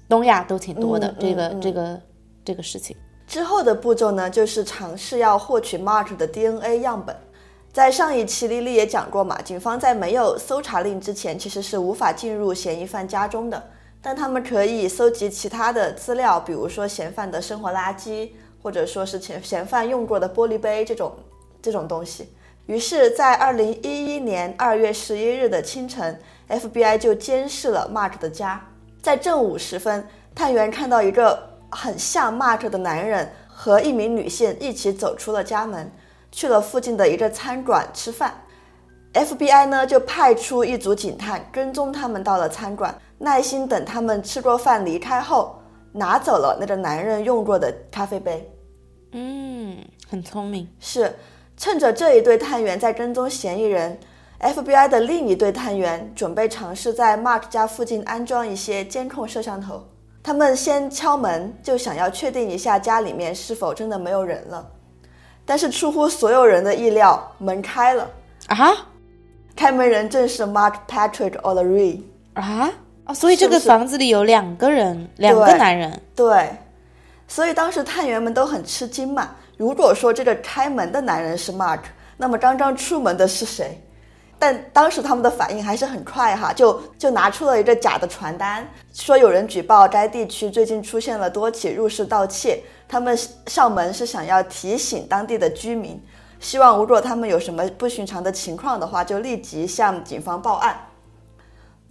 [0.09, 2.01] 东亚都挺多的这个这个
[2.43, 2.97] 这个事情。
[3.31, 7.15] 之后的步骤呢，就是尝试要获取 Mark 的 DNA 样本。
[7.71, 13.63] 在上一期丽丽也讲过嘛，警方在没有搜查令之前，其实是无法进入嫌疑犯家中的，
[14.01, 21.13] 但他们可以搜集其他的资料，比如说嫌犯的生活垃圾，或者说是嫌嫌犯用过的玻璃杯这种
[21.61, 22.27] 这种东西。
[22.65, 26.19] 于是，在二零一一年二月十一日的清晨
[26.49, 28.61] ，FBI 就监视了 Mark 的家。
[29.01, 30.05] 在正午时分，
[30.35, 31.50] 探员看到一个。
[31.71, 35.89] 很像 Mark 的男人和一名女性一起走出了家门，
[36.31, 38.33] 去了附近的一个餐馆吃饭。
[39.13, 45.59] FBI 呢就派出一组警探跟踪他们到了餐馆，耐心等他们吃过饭离开后，
[45.91, 48.49] 拿走了那个男人用过的咖啡杯。
[49.11, 49.77] 嗯，
[50.09, 50.65] 很聪明。
[50.79, 51.13] 是，
[51.57, 53.99] 趁着这一对探员在跟踪嫌疑人
[54.39, 59.85] ，FBI 的另一队探员准备尝试在 Mark 家附近安装一些监控摄像头。
[60.23, 64.65] 他们先敲门，就想要确定一下家里面是否真的没有人了。
[65.45, 68.09] 但是出乎所有人的意料，门开了
[68.47, 68.87] 啊！
[69.55, 72.01] 开门人正是 Mark Patrick O'Leary
[72.33, 72.71] 啊！
[73.05, 75.99] 哦，所以这个房子里有两个人，两个男人。
[76.15, 76.49] 对，
[77.27, 79.31] 所以当时探员们都很吃惊嘛。
[79.57, 81.79] 如果说这个开门的男人是 Mark，
[82.15, 83.81] 那么刚刚出门的是谁？
[84.41, 93.15] 但当时他们的反应还是很快哈，就就拿出了一个假的传单，说有人举报该地区最近出现了多起入室盗窃，他们
[93.45, 96.03] 上门是想要提醒当地的居民，
[96.39, 100.75] 希望如果他们有什么不寻常的情况的话，就立即向警方报案。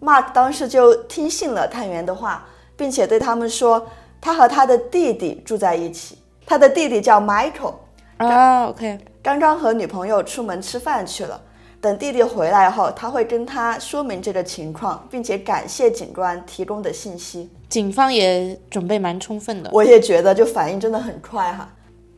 [0.00, 2.44] Mark 当时就听信了探员的话，
[2.76, 3.86] 并且对他们说，
[4.20, 7.74] 他和他的弟弟住在一起，他的弟弟叫 Michael
[8.16, 11.40] 啊，OK，刚刚和女朋友出门吃饭去了。
[11.80, 17.48] 等弟弟回来后，他会跟他说明这个情况，并且感谢警官提供的信息。
[17.70, 21.72] 警方也准备蛮充分的，我也觉得就反应真的很快哈。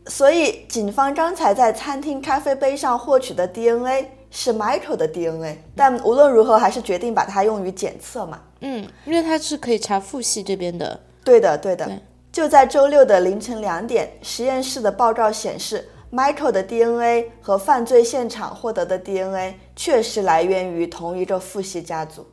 [0.06, 8.40] 所以警方刚才在餐厅咖啡杯上获取的 DNA 是 Michael 的 DNA，但无论如何还是决定把它用于检测嘛。
[8.62, 10.98] 嗯，因为它是可以查父系这边的。
[11.22, 11.88] 对的，对的。
[12.32, 15.88] 就在周六的凌晨两点，实验室的报告显示。
[16.12, 22.26] Michael 的 DNA 和犯罪现场获得的 DNA 确实来源于同一个父系家族。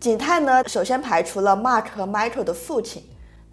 [0.00, 3.04] 警探呢，首先排除了 Mark 和 Michael 的父亲，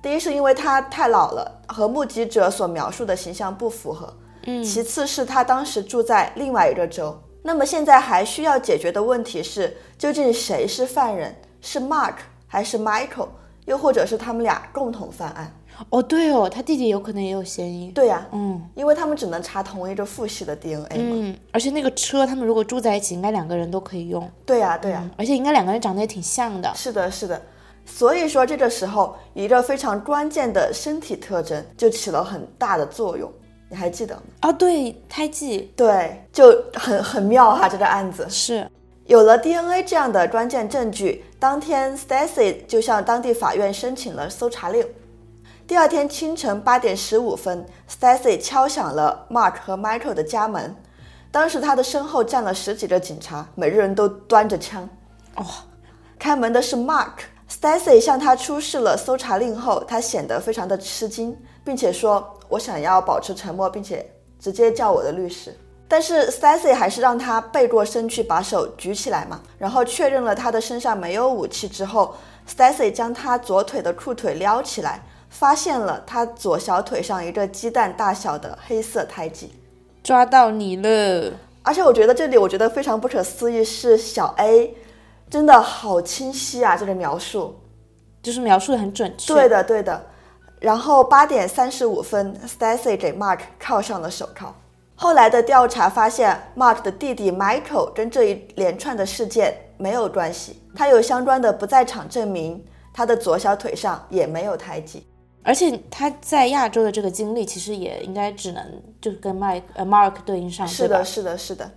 [0.01, 4.07] 第一是因为他太老了，和目击者所描述的形象不符合；
[4.47, 7.15] 嗯，其次是他当时住在另外一个州。
[7.43, 11.35] 那么现在还需要解决的问题是，究竟谁是犯人？
[11.61, 12.15] 是 Mark
[12.47, 13.27] 还是 Michael？
[13.65, 15.55] 又或者是他们俩共同犯案？
[15.89, 17.91] 哦，对哦，他弟弟有可能也有嫌疑。
[17.91, 21.15] 对呀，嗯，因为他们只能查同一个父系的 DNA 嘛。
[21.15, 24.29] 嗯，而且那个车，他们如果住在一起，应该两个人都可以用。
[24.45, 26.71] 对呀，对呀，而且应该两个人长得也挺像的。
[26.75, 27.41] 是的，是的。
[27.85, 33.31] 所以说这个时候，一个非常关键的身体特征就起了很大的作用。
[33.69, 34.21] 你还记得吗？
[34.41, 35.71] 啊，对，胎记。
[35.75, 38.67] 对，就很很妙哈，这个案子是
[39.05, 44.83] 有了 DNA 这样的关键证据，当天 Stacy 就向当地法院申请了搜查令。
[45.67, 50.75] 第二天清晨八点十五分，Stacy 敲响了 Mark 和 Michael 的家门。
[51.31, 54.87] 当时他的身后站了十几个警察，每个人都端着枪。
[55.35, 55.43] 哦，
[56.19, 57.13] 开门的是 Mark。
[57.49, 64.07] Stacy 向他出示了搜查令后，他显得非常的吃惊，并且说：“我想要保持沉默，并且
[64.39, 65.51] 直接叫我的律师。”
[65.87, 69.41] 但是 Stacy 还是让他背过身去，把手举起来嘛。
[69.57, 72.15] 然后确认了他的身上没有武器之后
[72.47, 75.01] ，Stacy 将他左腿的裤腿撩起来。
[75.37, 79.51] 发现了他左小腿上一个鸡蛋大小的黑色胎记，
[80.01, 81.33] 抓到你了！
[81.61, 84.73] 而且我觉得这里我觉得非常不可思议是小 A，
[85.29, 86.77] 真的好清晰啊！
[86.77, 87.59] 这个描述
[88.23, 89.33] 就是描述的很准确。
[89.33, 90.05] 对的，对的。
[90.61, 94.55] 然后八点三十五分，Stacy 给 Mark 铐上了手铐。
[94.95, 102.63] 后来的调查发现，Mark 的弟弟 Michael 跟这一连串的事件没有关系，他有相关的不在场证明，
[102.93, 105.05] 他的左小腿上也没有胎记。
[105.45, 111.69] 而且他在亚洲的这个经历，其实也应该只能就是跟 Mike 呃 Mark 对应上，是的，是的，是的。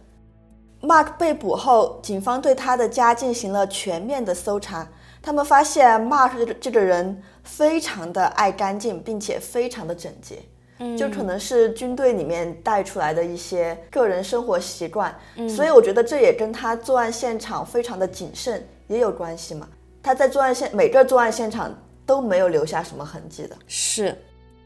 [0.81, 4.89] Mark 被捕后，警方对他的家进行了全面的搜查。
[5.21, 10.39] 他们发现 Mark 这个人非常的爱干净，并且非常的整洁。
[10.79, 15.15] 嗯，就可能是军队里面带出来的一些个人生活习惯。
[15.35, 19.69] 嗯，所以我觉得这也跟他作案现场非常的谨慎也有关系嘛。
[20.01, 21.77] 他在作案现每个作案现场
[22.09, 23.55] 都没有留下什么痕迹的。
[23.67, 24.17] 是，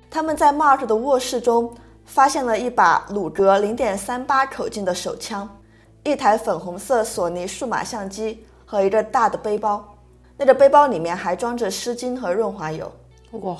[0.08, 1.74] 他们在 Mark 的卧室中
[2.06, 5.48] 发现了一把鲁格零点三八口径的手枪。
[6.04, 9.84] 一台粉红色索尼数码相机和一个大的背包，
[10.36, 12.90] 那个背包里面还装着湿巾和润滑油。
[13.32, 13.56] 哇，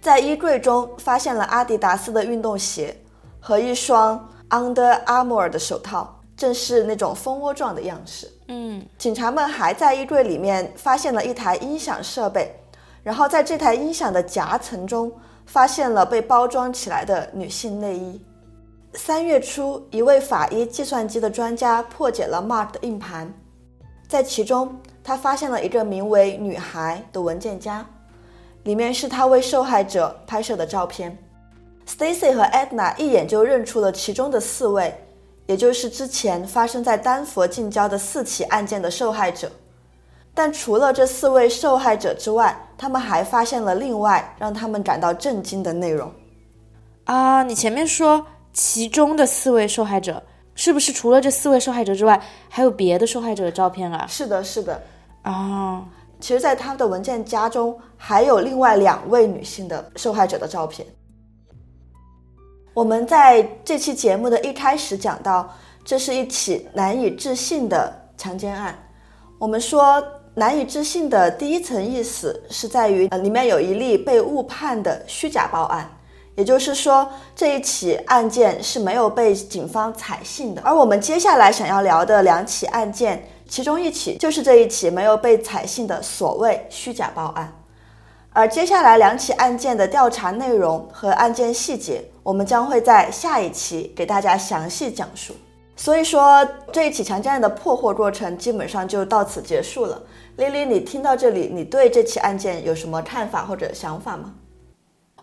[0.00, 2.94] 在衣柜中发现了阿迪达斯的运动鞋
[3.40, 8.30] 和一双 Under Armour 的手套，正是那种蜂窝状的样式。
[8.48, 12.54] 嗯，警察们还在衣柜里面发现了一台音响设备，
[13.04, 15.12] 然后在这台音响的夹层中
[15.46, 18.20] 发现了被包装起来的女性内衣。
[18.94, 23.32] 三月初，一位法医计算机的专家破解了 Mark 的硬盘，
[24.08, 27.84] 在其中，他发现了一个名为“女孩”的文件夹，
[28.62, 31.16] 里面是他为受害者拍摄的照片。
[31.86, 34.96] Stacy 和 Edna 一眼就认出了其中的四位，
[35.46, 39.50] 也就是之前发生在丹佛近郊的四起案件的受害者。
[40.34, 46.12] 但除了这四位受害者之外，他们还发现了另外让他们感到震惊的内容。
[47.04, 48.26] 啊，你前面说。
[48.56, 50.22] 其中的四位受害者
[50.54, 54.06] 是不是除了这四位受害者之外，还有别的受害者的照片啊？
[54.06, 54.80] 是的，是的。
[55.22, 55.84] 啊，
[56.20, 60.86] 其实，在他的文件夹中还有另外两位女性的受害者的照片。
[62.74, 65.52] 我们在这期节目的一开始讲到，
[65.84, 68.78] 这是一起难以置信的强奸案。
[69.40, 70.00] 我们说
[70.34, 75.88] 难以置信的第一层意思是在于，呃，里面有一例被误判的虚假报案。
[76.34, 80.60] 也就是说，这一起案件是没有被警方采信的。
[80.64, 87.52] 而我们接下来想要聊的两起案件，其中一起就是这一起没有被采信的所谓虚假报案。
[88.32, 95.32] 而接下来两起案件的调查内容和案件细节，我们将会在下一期给大家详细讲述。
[95.76, 100.02] 所以说，这一起强奸案的破获过程基本上就到此结束了。
[100.36, 104.34] 丽丽，你听到这里，你对这起案件有什么看法或者想法吗？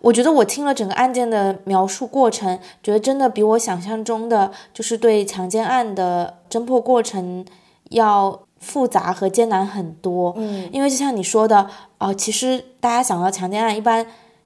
[0.01, 7.45] 我觉得我听了整个案件的描述过程，觉得真的比我想象中的就是对强奸案的侦破过程
[7.89, 10.33] 要复杂和艰难很多。
[10.37, 14.03] 嗯，因为就像你说的，啊，其实大家想到强奸案，一般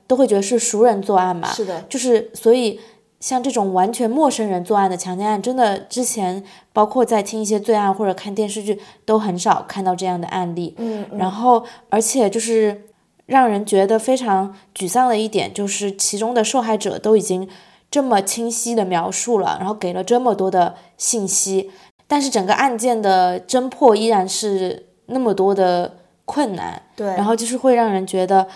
[0.07, 1.47] 都会觉得是熟人作案嘛。
[1.53, 2.77] 是的，就是所以
[3.25, 10.75] 像这种完全陌生人作案的强奸案，真的之前包括在听一些罪案或者看电视剧，都很少看到这样的案例。
[10.77, 12.83] 嗯，然后而且就是。
[13.27, 17.49] 让人觉得非常沮丧的一点就是，其中的受害者都已经
[17.89, 21.71] 这么清晰的描述了，然后给了这么多的信息，
[22.05, 25.95] 但是整个案件的侦破依然是那么多的
[26.25, 26.79] 困难。
[26.95, 28.47] 对，然后就是会让人觉得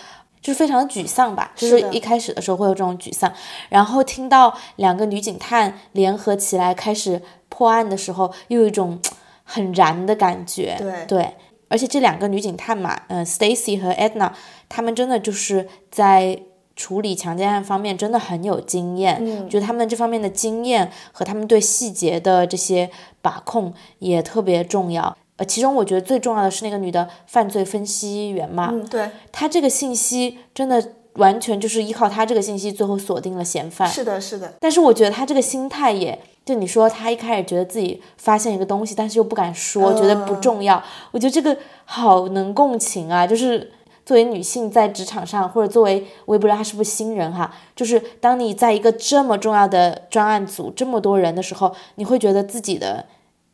[0.42, 3.32] 就是非常的沮丧吧，就是一开始的时候会有这种沮丧，
[3.70, 9.00] 然后听到两个女警探联合起来开始破案的时候，又有一种
[9.44, 10.76] 很燃的感觉。
[10.80, 11.34] 对对。
[11.72, 14.32] 而且这两个女警探嘛，嗯，Stacy 和 Edna，
[14.68, 16.42] 她们真的就是在
[16.76, 19.20] 处理强奸案方面真的很有经验。
[19.20, 22.90] 嗯，觉得她们这方面的经验和她们对细节的这些
[23.22, 25.16] 把控也特别重要。
[25.40, 33.88] 呃，其中我觉得最重要的是那个女的犯罪分析员嘛，嗯，对，她这个信息真的完全就是依靠她这个信息最后锁定了嫌犯。
[33.90, 34.54] 是的，是的。
[34.60, 36.20] 但是我觉得她这个心态也。
[36.46, 40.82] 就你说，她一开始觉得自己发现一个东西，但是又不敢说，觉得不重要。
[41.12, 43.28] 我觉得这个好能共情啊！
[43.28, 43.72] 就是
[44.04, 53.06] 作为女性在职场上，或者作为我也不知道她是不是新人哈，就是当你在一个这么重要的专案组，这么多人的时候，你会觉得自己的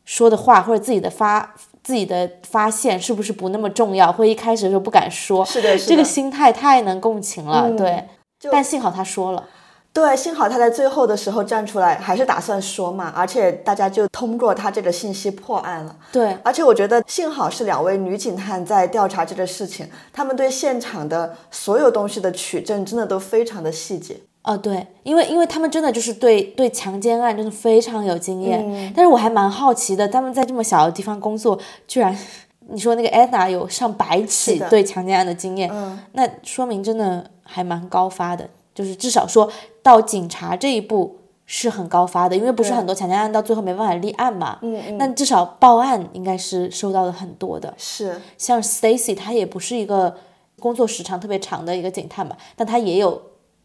[0.06, 1.54] 说的话或者自己的发
[1.86, 4.10] 自己的发现是不是不那么重要？
[4.10, 7.70] 会一开始的时候不敢说，是的，是这个心态太能共情了。
[7.78, 8.02] 对，
[8.50, 9.44] 但幸好他说了。
[9.92, 15.96] 对，幸好他在最后的时候站出来，还是打算说嘛，而且大家就通过他这个信息破案了。
[16.10, 24.16] 对，而且我觉得幸好是两位女警探在调查这个事情，他们对现场的所有东西的取证真的都非常的细节。
[24.46, 28.92] 哦，对，因为因为他们真的就是对对强奸案真的非常有经验。
[28.94, 32.16] 但是我还蛮好奇的，他们在这么小的地方工作，居然
[32.68, 35.68] 你说那个 Anna 有上百起对强奸案的经验，
[36.12, 38.48] 那说明真的还蛮高发的。
[38.72, 39.50] 就是至少说
[39.82, 44.58] 到警察这一步是很高发的，因为不是很多强奸案到最后没办法立案嘛。
[44.62, 44.98] 嗯嗯。
[44.98, 47.74] 那至少报案应该是收到了很多的。
[47.76, 48.20] 是。
[48.38, 50.14] 像 Stacy，他也不是一个
[50.60, 53.20] 工作时长特别长的一个警探吧，但他也有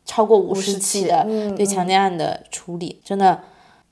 [0.05, 1.23] 超过五十起的
[1.55, 3.39] 对强奸案的处理，真的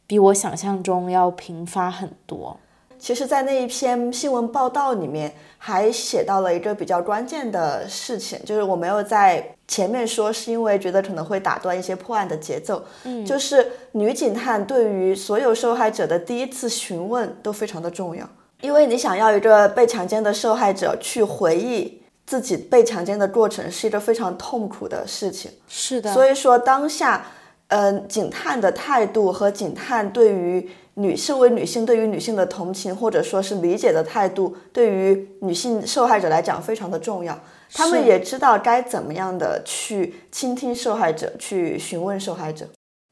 [0.08, 2.58] 比我想象中要频发很多。
[2.98, 12.84] 其实，在那一篇新闻报道里面，还写到了一个比较关键的事情，就是我没有在前面说，是因为觉得可能会打断一些破案的节奏。
[13.06, 18.28] 嗯，就是女警探对于所有受害者的第一次询问都非常的重要，
[18.60, 21.99] 因为你想要一个被强奸的受害者去回忆
[22.30, 25.50] 自己被强奸的过程，是一个非常痛苦的事情。
[25.68, 27.26] 是的，所以说当下，
[27.70, 30.70] 嗯，警探的态度和警探对于。
[30.96, 37.40] 女身为女性，对于女性的同情或者说是理解的态度，对于女性受害者来讲非常的重要。
[37.74, 42.68] 他们也知道该怎么样的去倾听受害者，去询问受害者。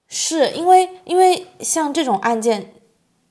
[0.10, 2.74] 是因为，因为像这种案件，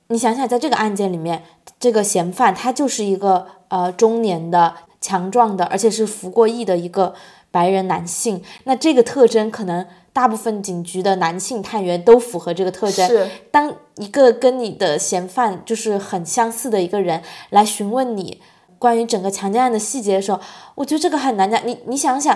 [0.07, 1.43] 你想想，在这个案件里面，
[1.79, 4.73] 这个嫌犯他就是一个呃中年的、
[5.07, 7.13] 强壮的，而且是服过役的一个
[7.51, 8.43] 白人男性。
[8.65, 9.85] 那这个特征可能。
[10.17, 13.07] 大部分警局的男性探员都符合这个特征。
[13.07, 18.41] 是，当一个跟你的嫌犯就是很相似的一个人来询问你
[18.79, 20.39] 关于整个强奸案的细节的时候，
[20.73, 21.61] 我觉得这个很难讲。
[21.67, 22.35] 你你想想。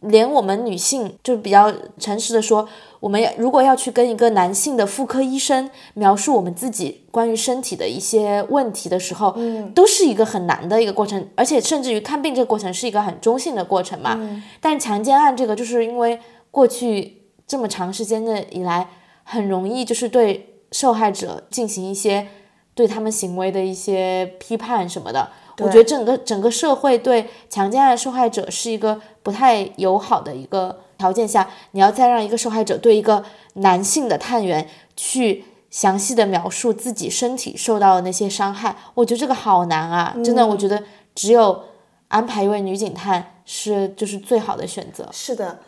[0.00, 2.68] 连我们女性就比较诚实的说，
[3.00, 14.20] 我们如果要去跟一个男性的妇科医生描述我们自己关于身体的一些问题的时候，嗯，都是一个很难的一个过程，而且甚至于看病这个过程是一个很中性的过程嘛。
[14.60, 16.20] 但强奸案这个，就是因为
[16.50, 18.88] 过去这么长时间的以来，
[19.24, 22.28] 很容易就是对受害者进行一些
[22.74, 25.30] 对他们行为的一些批判什么的。
[25.58, 29.00] 我觉得整个整个社会对强奸案受害者是一个。
[29.26, 33.24] 不太友好的一个条件下，你要再让一个受害者对一个
[33.54, 40.14] 男性的探员去详细的描述自己身体受到的那些伤害，我觉得这个好难啊！
[40.24, 40.80] 真的，我觉得
[41.12, 41.64] 只有
[42.06, 45.08] 安排一位女警探是就是最好的选择。
[45.10, 45.58] 是的，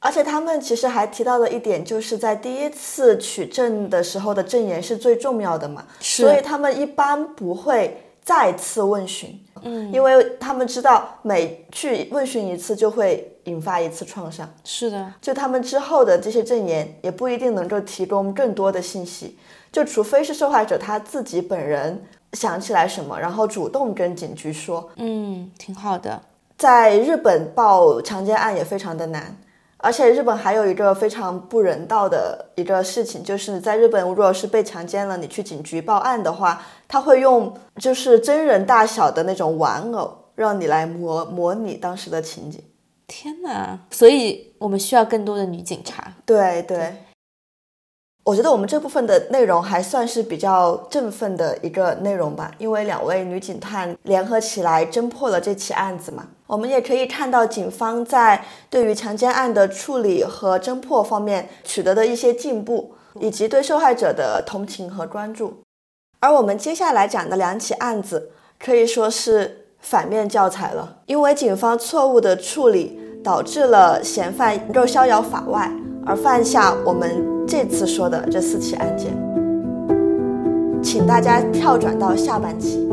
[0.00, 8.09] 而且他们其实还提到了一点，就是在第一次取证的时候的证言是最重要的嘛，所以他们一般不会。
[8.22, 19.38] 再次问询，嗯，因为他们知道每去问询一次就会引发一次创伤，是的，就他们之后的这些证言也不一定能够提供更多的信息，
[19.72, 22.02] 就除非是受害者他自己本人
[22.34, 26.20] 想起来什么，然后主动跟警局说，嗯，挺好的。
[26.56, 29.36] 在日本报强奸案也非常的难。
[29.82, 42.62] 而且日本还有一个非常不人道的一个事情，就是在日本，如果是被强奸了，你去警局报案的话，他会用就是真人大小的那种玩偶，让你来模模拟当时的情景。
[43.06, 43.78] 天哪！
[43.90, 46.12] 所以我们需要更多的女警察。
[46.24, 46.94] 对对。
[48.22, 56.28] 我觉得我们这部分的内容还算是比较振奋的一个内容吧，因为两位女警探联合起来侦破了这起案子嘛。
[56.50, 65.54] 我们也可以看到警方在对于强奸案的处理和侦破方面取得的一些进步，以及对受害者的同情和关注。
[66.18, 75.70] 而我们接下来讲的两起案子可以说是反面教材了，因为警方错误的处理导致了嫌犯又逍遥法外，
[76.04, 77.24] 而犯下我们。
[77.46, 79.10] 这次说的这四起案件，
[80.80, 82.88] 请大家跳转到下半期。